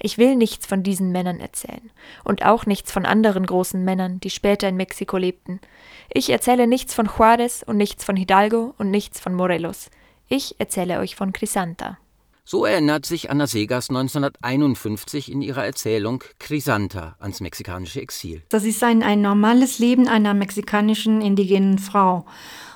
Ich 0.00 0.16
will 0.16 0.36
nichts 0.36 0.64
von 0.64 0.82
diesen 0.82 1.12
Männern 1.12 1.38
erzählen 1.38 1.90
und 2.24 2.46
auch 2.46 2.64
nichts 2.64 2.90
von 2.90 3.04
anderen 3.04 3.44
großen 3.44 3.84
Männern, 3.84 4.20
die 4.20 4.30
später 4.30 4.70
in 4.70 4.76
Mexiko 4.76 5.18
lebten. 5.18 5.60
Ich 6.08 6.30
erzähle 6.30 6.66
nichts 6.66 6.94
von 6.94 7.06
Juárez 7.06 7.62
und 7.62 7.76
nichts 7.76 8.04
von 8.04 8.16
Hidalgo 8.16 8.74
und 8.78 8.90
nichts 8.90 9.20
von 9.20 9.34
Morelos. 9.34 9.90
Ich 10.30 10.58
erzähle 10.58 10.98
euch 10.98 11.14
von 11.14 11.34
Crisanta. 11.34 11.98
So 12.42 12.64
erinnert 12.64 13.04
sich 13.04 13.30
Anna 13.30 13.46
Segas 13.46 13.90
1951 13.90 15.30
in 15.30 15.42
ihrer 15.42 15.66
Erzählung 15.66 16.24
Crisanta 16.38 17.16
ans 17.18 17.40
mexikanische 17.40 18.00
Exil. 18.00 18.40
Das 18.48 18.64
ist 18.64 18.82
ein, 18.82 19.02
ein 19.02 19.20
normales 19.20 19.78
Leben 19.78 20.08
einer 20.08 20.32
mexikanischen 20.32 21.20
indigenen 21.20 21.78
Frau. 21.78 22.24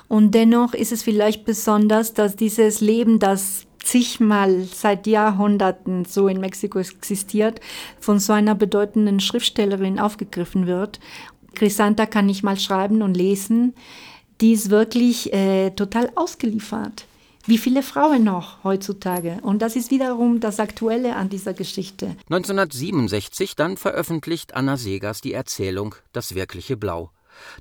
Und 0.07 0.35
dennoch 0.35 0.75
ist 0.75 0.91
es 0.91 1.01
vielleicht 1.01 1.45
besonders, 1.45 2.13
dass 2.13 2.35
dieses 2.35 2.79
Leben, 2.79 3.17
das 3.17 3.65
zigmal 3.89 4.65
seit 4.71 5.07
Jahrhunderten 5.07 6.05
so 6.05 6.27
in 6.27 6.39
Mexiko 6.39 6.79
existiert, 6.79 7.59
von 7.99 8.19
so 8.19 8.33
einer 8.33 8.55
bedeutenden 8.55 9.19
Schriftstellerin 9.19 9.99
aufgegriffen 9.99 10.67
wird. 10.67 10.99
Crisanta 11.55 12.05
kann 12.05 12.27
nicht 12.27 12.43
mal 12.43 12.59
schreiben 12.59 13.01
und 13.01 13.15
lesen. 13.15 13.73
Die 14.41 14.53
ist 14.53 14.69
wirklich 14.69 15.33
äh, 15.33 15.71
total 15.71 16.11
ausgeliefert. 16.15 17.05
Wie 17.45 17.57
viele 17.57 17.81
Frauen 17.81 18.23
noch 18.23 18.63
heutzutage? 18.63 19.39
Und 19.41 19.61
das 19.63 19.75
ist 19.75 19.89
wiederum 19.89 20.39
das 20.39 20.59
Aktuelle 20.59 21.15
an 21.15 21.29
dieser 21.29 21.53
Geschichte. 21.53 22.15
1967 22.29 23.55
dann 23.55 23.75
veröffentlicht 23.75 24.53
Anna 24.53 24.77
Segers 24.77 25.21
die 25.21 25.33
Erzählung 25.33 25.95
Das 26.13 26.35
wirkliche 26.35 26.77
Blau. 26.77 27.09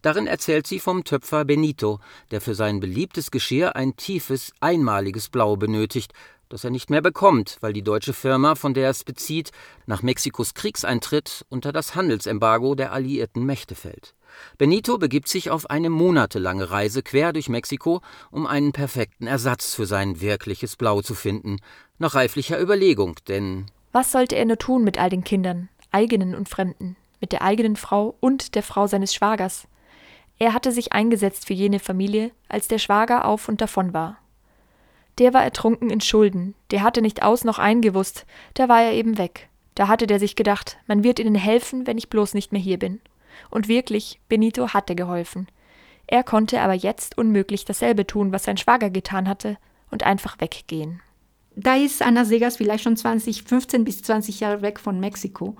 Darin 0.03 0.27
erzählt 0.27 0.67
sie 0.67 0.81
vom 0.81 1.05
Töpfer 1.05 1.45
Benito, 1.45 2.01
der 2.31 2.41
für 2.41 2.55
sein 2.55 2.81
beliebtes 2.81 3.31
Geschirr 3.31 3.77
ein 3.77 3.97
tiefes, 3.97 4.53
einmaliges 4.61 5.29
Blau 5.29 5.57
benötigt, 5.57 6.13
das 6.49 6.65
er 6.65 6.71
nicht 6.71 6.91
mehr 6.91 7.03
bekommt, 7.03 7.59
weil 7.61 7.73
die 7.73 7.83
deutsche 7.83 8.13
Firma, 8.13 8.55
von 8.55 8.75
der 8.75 8.85
er 8.85 8.91
es 8.91 9.05
bezieht, 9.05 9.51
nach 9.87 10.03
Mexikos 10.03 10.55
Kriegseintritt 10.55 11.45
unter 11.49 11.73
das 11.73 11.95
Handelsembargo 11.95 12.75
der 12.75 12.93
alliierten 12.93 13.45
Mächte 13.45 13.75
fällt. 13.75 14.15
Benito 14.57 14.99
begibt 14.99 15.29
sich 15.29 15.51
auf 15.51 15.71
eine 15.71 15.91
monatelange 15.91 16.71
Reise 16.71 17.03
quer 17.03 17.33
durch 17.33 17.49
Mexiko, 17.49 18.03
um 18.31 18.47
einen 18.47 18.73
perfekten 18.73 19.27
Ersatz 19.27 19.75
für 19.75 19.87
sein 19.87 20.21
wirkliches 20.21 20.77
Blau 20.77 21.03
zu 21.03 21.15
finden. 21.15 21.59
Nach 21.99 22.15
reiflicher 22.15 22.61
Überlegung, 22.61 23.17
denn 23.27 23.67
was 23.93 24.13
sollte 24.13 24.37
er 24.37 24.45
nur 24.45 24.59
tun 24.59 24.85
mit 24.85 24.99
all 24.99 25.11
den 25.11 25.25
Kindern, 25.25 25.69
eigenen 25.91 26.35
und 26.35 26.49
fremden, 26.49 26.97
mit 27.21 27.33
der 27.33 27.43
eigenen 27.43 27.77
Frau 27.77 28.15
und 28.21 28.55
der 28.55 28.63
Frau 28.63 28.87
seines 28.87 29.15
Schwagers? 29.15 29.67
Er 30.39 30.55
hatte 30.55 30.73
sich 30.73 30.93
eingesetzt 30.93 31.47
für 31.47 31.55
jene 31.55 31.81
Familie, 31.81 32.31
als 32.49 32.69
der 32.69 32.79
Schwager 32.79 33.25
auf 33.25 33.49
und 33.49 33.61
davon 33.61 33.93
war. 33.93 34.19
Der 35.19 35.35
war 35.35 35.43
ertrunken 35.43 35.91
in 35.91 36.01
Schulden, 36.01 36.55
der 36.71 36.83
hatte 36.83 37.03
nicht 37.03 37.23
aus 37.23 37.45
noch 37.45 37.59
eingewusst, 37.59 38.25
da 38.55 38.69
war 38.69 38.83
er 38.83 38.93
eben 38.93 39.19
weg. 39.19 39.49
Da 39.75 39.89
hatte 39.89 40.07
der 40.07 40.21
sich 40.21 40.37
gedacht, 40.37 40.79
man 40.87 41.03
wird 41.05 41.19
ihnen 41.19 41.35
helfen, 41.35 41.87
wenn 41.87 41.99
ich 41.99 42.11
bloß 42.11 42.35
nicht 42.35 42.53
mehr 42.53 42.61
hier 42.61 42.79
bin. 42.79 43.01
Und 43.51 43.69
wirklich, 43.69 44.21
Benito 44.29 44.69
hatte 44.75 44.95
geholfen. 44.95 45.49
Er 46.07 46.25
konnte 46.25 46.61
aber 46.61 46.75
jetzt 46.75 47.19
unmöglich 47.19 47.65
dasselbe 47.65 48.07
tun, 48.07 48.33
was 48.33 48.45
sein 48.45 48.57
Schwager 48.57 48.91
getan 48.91 49.29
hatte, 49.29 49.59
und 49.91 50.05
einfach 50.05 50.41
weggehen. 50.41 51.01
Da 51.55 51.77
ist 51.77 52.03
Anna 52.03 52.25
Segas 52.25 52.57
vielleicht 52.57 52.85
schon 52.85 52.97
20, 52.97 53.43
15 53.43 53.85
bis 53.85 54.03
20 54.03 54.41
Jahre 54.41 54.63
weg 54.63 54.79
von 54.79 55.01
Mexiko. 55.01 55.57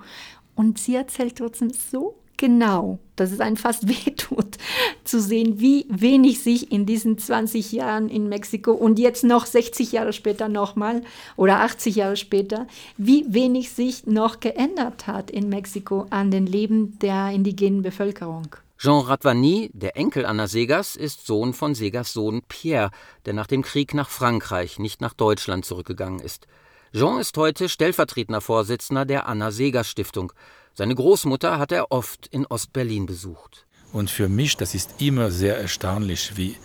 Und 0.59 0.77
sie 0.77 0.95
erzählt 0.95 1.37
trotzdem 1.37 1.71
so 1.71 2.17
genau, 2.35 2.99
dass 3.15 3.31
es 3.31 3.39
einen 3.39 3.55
fast 3.55 3.87
wehtut, 3.87 4.57
zu 5.05 5.21
sehen, 5.21 5.61
wie 5.61 5.85
wenig 5.87 6.43
sich 6.43 6.69
in 6.69 6.85
diesen 6.85 7.17
20 7.17 7.71
Jahren 7.71 8.09
in 8.09 8.27
Mexiko 8.27 8.73
und 8.73 8.99
jetzt 8.99 9.23
noch 9.23 9.45
60 9.45 9.93
Jahre 9.93 10.11
später 10.11 10.49
nochmal 10.49 11.01
oder 11.37 11.61
80 11.61 11.95
Jahre 11.95 12.17
später, 12.17 12.67
wie 12.97 13.23
wenig 13.33 13.71
sich 13.71 14.05
noch 14.05 14.41
geändert 14.41 15.07
hat 15.07 15.31
in 15.31 15.47
Mexiko 15.47 16.07
an 16.09 16.29
den 16.29 16.45
Leben 16.45 16.99
der 16.99 17.29
indigenen 17.29 17.81
Bevölkerung. 17.81 18.53
Jean 18.77 19.05
Radvani, 19.05 19.69
der 19.71 19.95
Enkel 19.95 20.25
Anna 20.25 20.47
Segas, 20.47 20.97
ist 20.97 21.25
Sohn 21.25 21.53
von 21.53 21.73
Segas 21.73 22.11
Sohn 22.11 22.41
Pierre, 22.49 22.91
der 23.25 23.31
nach 23.31 23.47
dem 23.47 23.61
Krieg 23.61 23.93
nach 23.93 24.09
Frankreich, 24.09 24.77
nicht 24.77 24.99
nach 24.99 25.13
Deutschland 25.13 25.63
zurückgegangen 25.63 26.19
ist. 26.19 26.47
Jean 26.91 27.19
ist 27.19 27.37
heute 27.37 27.69
stellvertretender 27.69 28.41
Vorsitzender 28.41 29.05
der 29.05 29.27
Anna 29.27 29.51
Segas 29.51 29.87
Stiftung. 29.87 30.33
Seine 30.73 30.95
Großmutter 30.95 31.59
hat 31.59 31.71
er 31.71 31.91
oft 31.91 32.25
in 32.27 32.47
Ostberlin 32.47 33.05
besucht. 33.05 33.67
Und 33.93 34.09
für 34.09 34.27
mich, 34.27 34.57
das 34.57 34.73
ist 34.73 34.95
immer 34.99 35.29
sehr 35.29 35.57
erstaunlich, 35.57 36.35
wie 36.35 36.55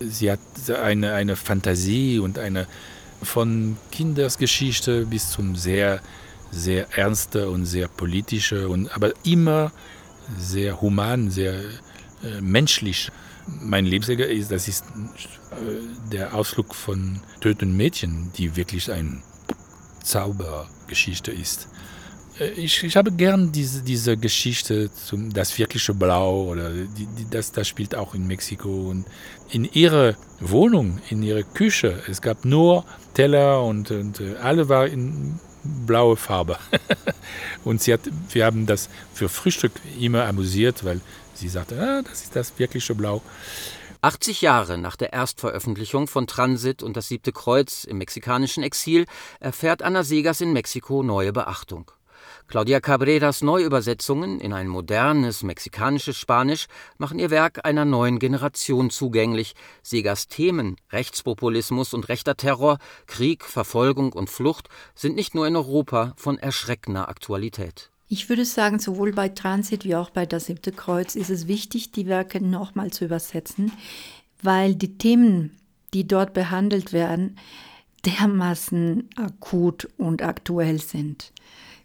sie 0.00 0.32
hat 0.32 0.40
eine, 0.68 1.14
eine 1.14 1.36
Fantasie 1.36 2.18
und 2.18 2.40
eine 2.40 2.66
von 3.22 3.76
Kindersgeschichte 3.92 5.06
bis 5.06 5.30
zum 5.30 5.54
sehr, 5.54 6.00
sehr 6.50 6.88
ernste 6.98 7.48
und 7.48 7.64
sehr 7.64 7.86
politische, 7.86 8.68
und, 8.68 8.90
aber 8.94 9.12
immer 9.24 9.70
sehr 10.38 10.80
human, 10.80 11.30
sehr 11.30 11.54
äh, 11.54 12.40
menschlich. 12.40 13.10
Mein 13.46 13.86
Lebensweg 13.86 14.18
ist, 14.18 14.50
das 14.50 14.66
ist 14.66 14.84
äh, 15.52 16.10
der 16.10 16.34
Ausflug 16.34 16.74
von 16.74 17.20
Töten 17.40 17.76
Mädchen, 17.76 18.32
die 18.36 18.56
wirklich 18.56 18.90
eine 18.90 19.22
Zaubergeschichte 20.08 21.30
ist. 21.30 21.68
Äh, 22.40 22.48
ich, 22.50 22.82
ich 22.82 22.96
habe 22.96 23.12
gern 23.12 23.52
diese, 23.52 23.82
diese 23.82 24.16
Geschichte, 24.16 24.90
zum, 24.92 25.32
das 25.32 25.56
wirkliche 25.58 25.94
Blau, 25.94 26.44
oder 26.44 26.70
die, 26.70 27.06
die, 27.06 27.26
das, 27.30 27.52
das 27.52 27.68
spielt 27.68 27.94
auch 27.94 28.14
in 28.14 28.26
Mexiko. 28.26 28.88
Und 28.88 29.04
in 29.50 29.64
ihrer 29.64 30.14
Wohnung, 30.40 31.00
in 31.10 31.22
ihrer 31.22 31.42
Küche, 31.42 32.02
es 32.08 32.22
gab 32.22 32.44
nur 32.44 32.84
Teller 33.14 33.62
und, 33.62 33.90
und 33.90 34.20
äh, 34.20 34.36
alle 34.42 34.68
waren 34.68 34.92
in 34.92 35.40
blaue 35.86 36.16
Farbe. 36.16 36.58
und 37.64 37.82
sie 37.82 37.92
hat, 37.92 38.00
wir 38.30 38.46
haben 38.46 38.66
das 38.66 38.88
für 39.12 39.28
Frühstück 39.28 39.72
immer 40.00 40.24
amüsiert, 40.24 40.84
weil 40.84 41.00
sie 41.34 41.48
sagte, 41.48 41.80
ah, 41.80 42.02
das 42.02 42.22
ist 42.22 42.34
das 42.34 42.52
wirkliche 42.58 42.94
Blau. 42.94 43.22
80 44.00 44.42
Jahre 44.42 44.78
nach 44.78 44.94
der 44.94 45.12
Erstveröffentlichung 45.12 46.06
von 46.06 46.28
Transit 46.28 46.84
und 46.84 46.96
das 46.96 47.08
siebte 47.08 47.32
Kreuz 47.32 47.82
im 47.82 47.98
mexikanischen 47.98 48.62
Exil 48.62 49.06
erfährt 49.40 49.82
Anna 49.82 50.04
Segas 50.04 50.40
in 50.40 50.52
Mexiko 50.52 51.02
neue 51.02 51.32
Beachtung. 51.32 51.90
Claudia 52.46 52.80
Cabreras 52.80 53.42
Neuübersetzungen 53.42 54.40
in 54.40 54.52
ein 54.52 54.68
modernes 54.68 55.42
mexikanisches 55.42 56.16
Spanisch 56.16 56.66
machen 56.96 57.18
ihr 57.18 57.30
Werk 57.30 57.64
einer 57.64 57.84
neuen 57.84 58.20
Generation 58.20 58.90
zugänglich. 58.90 59.54
Segas 59.82 60.28
Themen 60.28 60.76
Rechtspopulismus 60.92 61.92
und 61.92 62.08
rechter 62.08 62.36
Terror, 62.36 62.78
Krieg, 63.06 63.44
Verfolgung 63.44 64.12
und 64.12 64.30
Flucht 64.30 64.68
sind 64.94 65.16
nicht 65.16 65.34
nur 65.34 65.46
in 65.46 65.56
Europa 65.56 66.12
von 66.16 66.38
erschreckender 66.38 67.08
Aktualität. 67.08 67.90
Ich 68.10 68.30
würde 68.30 68.46
sagen, 68.46 68.78
sowohl 68.78 69.12
bei 69.12 69.28
Transit 69.28 69.84
wie 69.84 69.94
auch 69.94 70.08
bei 70.08 70.24
Das 70.24 70.46
siebte 70.46 70.72
Kreuz 70.72 71.14
ist 71.14 71.28
es 71.28 71.46
wichtig, 71.46 71.92
die 71.92 72.06
Werke 72.06 72.42
nochmal 72.42 72.90
zu 72.90 73.04
übersetzen, 73.04 73.70
weil 74.42 74.74
die 74.74 74.96
Themen, 74.96 75.50
die 75.92 76.08
dort 76.08 76.32
behandelt 76.32 76.94
werden, 76.94 77.36
dermaßen 78.06 79.08
akut 79.16 79.88
und 79.98 80.22
aktuell 80.22 80.80
sind. 80.80 81.32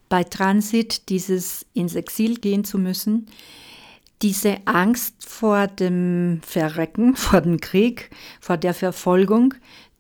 Bei 0.07 0.23
Transit 0.23 1.09
dieses 1.09 1.65
ins 1.73 1.95
Exil 1.95 2.36
gehen 2.36 2.63
zu 2.63 2.77
müssen, 2.77 3.27
diese 4.21 4.65
Angst 4.65 5.25
vor 5.25 5.67
dem 5.67 6.39
Verrecken, 6.41 7.15
vor 7.17 7.41
dem 7.41 7.59
Krieg, 7.59 8.12
vor 8.39 8.55
der 8.55 8.73
Verfolgung, 8.73 9.55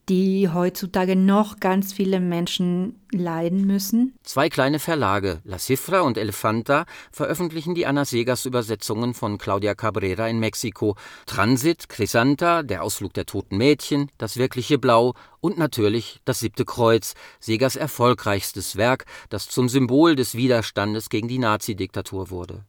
die 0.09 0.49
heutzutage 0.49 1.15
noch 1.15 1.59
ganz 1.59 1.93
viele 1.93 2.19
Menschen 2.19 2.99
leiden 3.11 3.65
müssen. 3.65 4.13
Zwei 4.23 4.49
kleine 4.49 4.79
Verlage, 4.79 5.39
La 5.45 5.57
Cifra 5.57 6.01
und 6.01 6.17
Elefanta, 6.17 6.85
veröffentlichen 7.11 7.75
die 7.75 7.85
Ana 7.85 8.03
Segas 8.05 8.45
Übersetzungen 8.45 9.13
von 9.13 9.37
Claudia 9.37 9.75
Cabrera 9.75 10.27
in 10.27 10.39
Mexiko. 10.39 10.95
Transit, 11.25 11.87
Crisanta, 11.89 12.63
Der 12.63 12.83
Ausflug 12.83 13.13
der 13.13 13.25
toten 13.25 13.57
Mädchen, 13.57 14.09
Das 14.17 14.37
wirkliche 14.37 14.77
Blau 14.77 15.13
und 15.39 15.57
natürlich 15.57 16.19
Das 16.25 16.39
siebte 16.39 16.65
Kreuz, 16.65 17.13
Segas 17.39 17.75
erfolgreichstes 17.75 18.75
Werk, 18.75 19.05
das 19.29 19.47
zum 19.47 19.69
Symbol 19.69 20.15
des 20.15 20.35
Widerstandes 20.35 21.09
gegen 21.09 21.27
die 21.27 21.39
Nazidiktatur 21.39 22.29
wurde 22.29 22.65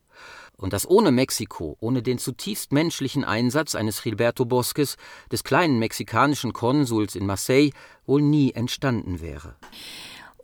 und 0.56 0.72
dass 0.72 0.88
ohne 0.88 1.10
Mexiko, 1.10 1.76
ohne 1.80 2.02
den 2.02 2.18
zutiefst 2.18 2.72
menschlichen 2.72 3.24
Einsatz 3.24 3.74
eines 3.74 4.02
Gilberto 4.02 4.44
Bosques, 4.44 4.96
des 5.30 5.44
kleinen 5.44 5.78
mexikanischen 5.78 6.52
Konsuls 6.52 7.14
in 7.14 7.26
Marseille, 7.26 7.70
wohl 8.06 8.22
nie 8.22 8.52
entstanden 8.52 9.20
wäre. 9.20 9.56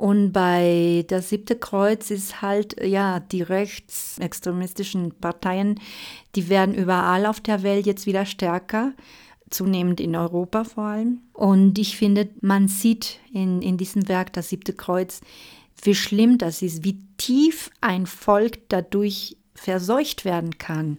Und 0.00 0.32
bei 0.32 1.04
das 1.08 1.28
siebte 1.28 1.56
Kreuz 1.56 2.10
ist 2.10 2.40
halt, 2.40 2.82
ja, 2.82 3.20
die 3.20 3.42
rechtsextremistischen 3.42 5.12
Parteien, 5.12 5.78
die 6.34 6.48
werden 6.48 6.74
überall 6.74 7.26
auf 7.26 7.40
der 7.40 7.62
Welt 7.62 7.84
jetzt 7.84 8.06
wieder 8.06 8.24
stärker, 8.24 8.94
zunehmend 9.50 10.00
in 10.00 10.16
Europa 10.16 10.64
vor 10.64 10.84
allem. 10.84 11.20
Und 11.34 11.78
ich 11.78 11.98
finde, 11.98 12.30
man 12.40 12.66
sieht 12.68 13.18
in, 13.30 13.60
in 13.60 13.76
diesem 13.76 14.08
Werk, 14.08 14.32
das 14.32 14.48
siebte 14.48 14.72
Kreuz, 14.72 15.20
wie 15.82 15.94
schlimm 15.94 16.38
das 16.38 16.62
ist, 16.62 16.82
wie 16.82 17.02
tief 17.18 17.70
ein 17.82 18.06
Volk 18.06 18.70
dadurch 18.70 19.36
verseucht 19.54 20.24
werden 20.24 20.58
kann. 20.58 20.98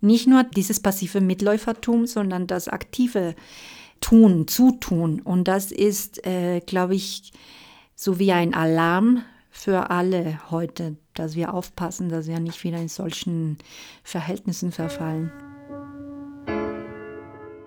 Nicht 0.00 0.26
nur 0.26 0.44
dieses 0.44 0.80
passive 0.80 1.20
Mitläufertum, 1.20 2.06
sondern 2.06 2.46
das 2.46 2.68
aktive 2.68 3.34
Tun, 4.00 4.48
Zutun. 4.48 5.20
Und 5.20 5.46
das 5.46 5.70
ist, 5.70 6.26
äh, 6.26 6.60
glaube 6.60 6.96
ich, 6.96 7.32
so 7.94 8.18
wie 8.18 8.32
ein 8.32 8.52
Alarm 8.52 9.22
für 9.50 9.90
alle 9.90 10.40
heute, 10.50 10.96
dass 11.14 11.36
wir 11.36 11.54
aufpassen, 11.54 12.08
dass 12.08 12.26
wir 12.26 12.40
nicht 12.40 12.64
wieder 12.64 12.78
in 12.78 12.88
solchen 12.88 13.58
Verhältnissen 14.02 14.72
verfallen. 14.72 15.30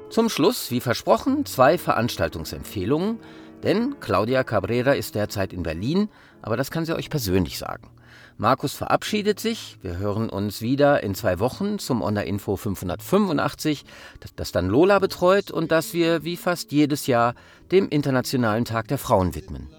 Zum 0.09 0.29
Schluss, 0.29 0.71
wie 0.71 0.81
versprochen, 0.81 1.45
zwei 1.45 1.77
Veranstaltungsempfehlungen, 1.77 3.19
denn 3.63 3.99
Claudia 3.99 4.43
Cabrera 4.43 4.93
ist 4.93 5.15
derzeit 5.15 5.53
in 5.53 5.63
Berlin, 5.63 6.09
aber 6.41 6.57
das 6.57 6.69
kann 6.69 6.85
sie 6.85 6.95
euch 6.95 7.09
persönlich 7.09 7.57
sagen. 7.57 7.89
Markus 8.37 8.73
verabschiedet 8.73 9.39
sich. 9.39 9.77
Wir 9.81 9.97
hören 9.97 10.29
uns 10.29 10.61
wieder 10.61 11.01
in 11.03 11.15
zwei 11.15 11.39
Wochen 11.39 11.79
zum 11.79 12.01
Online-Info 12.01 12.57
585, 12.57 13.85
das, 14.19 14.35
das 14.35 14.51
dann 14.51 14.67
Lola 14.67 14.99
betreut 14.99 15.51
und 15.51 15.71
das 15.71 15.93
wir 15.93 16.25
wie 16.25 16.35
fast 16.35 16.73
jedes 16.73 17.07
Jahr 17.07 17.33
dem 17.71 17.87
Internationalen 17.87 18.65
Tag 18.65 18.89
der 18.89 18.97
Frauen 18.97 19.35
widmen. 19.35 19.69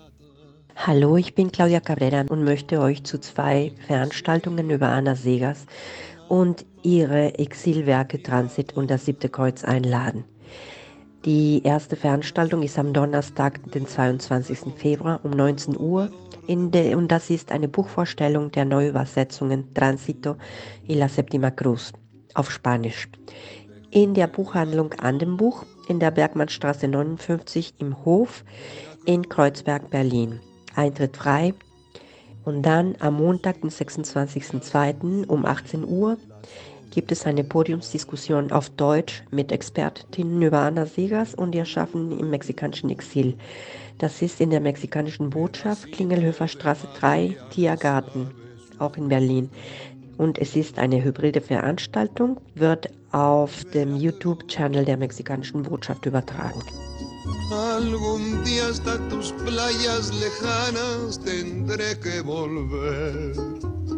Hallo, 0.75 1.17
ich 1.17 1.35
bin 1.35 1.53
Claudia 1.53 1.81
Cabrera 1.81 2.25
und 2.29 2.45
möchte 2.45 2.81
euch 2.81 3.05
zu 3.05 3.19
zwei 3.19 3.73
Veranstaltungen 3.87 4.71
über 4.71 4.89
Anna 4.89 5.17
Segas 5.17 5.67
und 6.29 6.65
ihre 6.83 7.39
Exilwerke 7.39 8.23
Transit 8.23 8.75
und 8.75 8.91
das 8.91 9.05
siebte 9.05 9.29
Kreuz 9.29 9.65
einladen. 9.65 10.25
Die 11.27 11.61
erste 11.65 11.97
Veranstaltung 11.97 12.63
ist 12.63 12.79
am 12.79 12.93
Donnerstag, 12.93 13.61
den 13.73 13.85
22. 13.85 14.73
Februar 14.77 15.19
um 15.25 15.33
19 15.33 15.77
Uhr 15.77 16.09
de, 16.49 16.95
und 16.95 17.09
das 17.09 17.31
ist 17.31 17.51
eine 17.51 17.67
Buchvorstellung 17.67 18.53
der 18.53 18.65
Neuübersetzungen 18.65 19.75
Transito 19.75 20.37
y 20.89 20.95
la 20.95 21.09
Septima 21.09 21.51
Cruz 21.51 21.93
auf 22.35 22.53
Spanisch. 22.53 23.09
In 23.91 24.15
der 24.15 24.29
Buchhandlung 24.29 24.93
Andenbuch 24.93 25.65
in 25.89 25.99
der 25.99 26.13
Bergmannstraße 26.13 26.87
59 26.87 27.75
im 27.79 28.05
Hof 28.05 28.45
in 29.05 29.29
Kreuzberg, 29.29 29.91
Berlin. 29.91 30.39
Eintritt 30.77 31.17
frei. 31.17 31.55
Und 32.45 32.63
dann 32.63 32.95
am 33.01 33.15
Montag, 33.15 33.63
den 33.63 33.71
26.02. 33.71 35.27
um 35.27 35.45
18 35.45 35.85
Uhr 35.85 36.19
gibt 36.97 37.13
es 37.13 37.27
eine 37.27 37.45
Podiumsdiskussion 37.45 38.51
auf 38.53 38.71
Deutsch 38.71 39.23
mit 39.31 39.53
Expertinnen 39.53 40.41
über 40.41 40.61
Anna 40.61 40.87
Segas 40.87 41.35
und 41.35 41.55
ihr 41.55 41.67
Schaffen 41.67 42.19
im 42.19 42.31
mexikanischen 42.31 42.89
Exil. 42.89 43.37
Das 43.99 44.23
ist 44.23 44.41
in 44.41 44.49
der 44.49 44.61
mexikanischen 44.61 45.29
Botschaft 45.29 45.93
Klingelhöfer 45.93 46.49
Straße 46.49 46.89
3, 46.99 47.37
Tiergarten, 47.51 48.31
auch 48.79 48.97
in 48.97 49.09
Berlin. 49.09 49.51
Und 50.17 50.39
es 50.39 50.57
ist 50.57 50.79
eine 50.79 51.05
hybride 51.05 51.43
Veranstaltung, 51.43 52.41
wird 52.55 52.89
auf 53.13 53.63
dem 53.75 53.97
YouTube-Channel 53.97 54.87
der 54.87 54.97
mexikanischen 54.97 55.65
Botschaft 55.65 56.07
übertragen. 56.07 56.63
Algún 57.53 58.43
día 58.43 58.69
hasta 58.71 58.97
tus 59.11 59.33
playas 59.45 60.15
lejanas 60.15 61.21
tendré 61.21 62.01
que 62.01 62.23
volver. 62.25 63.96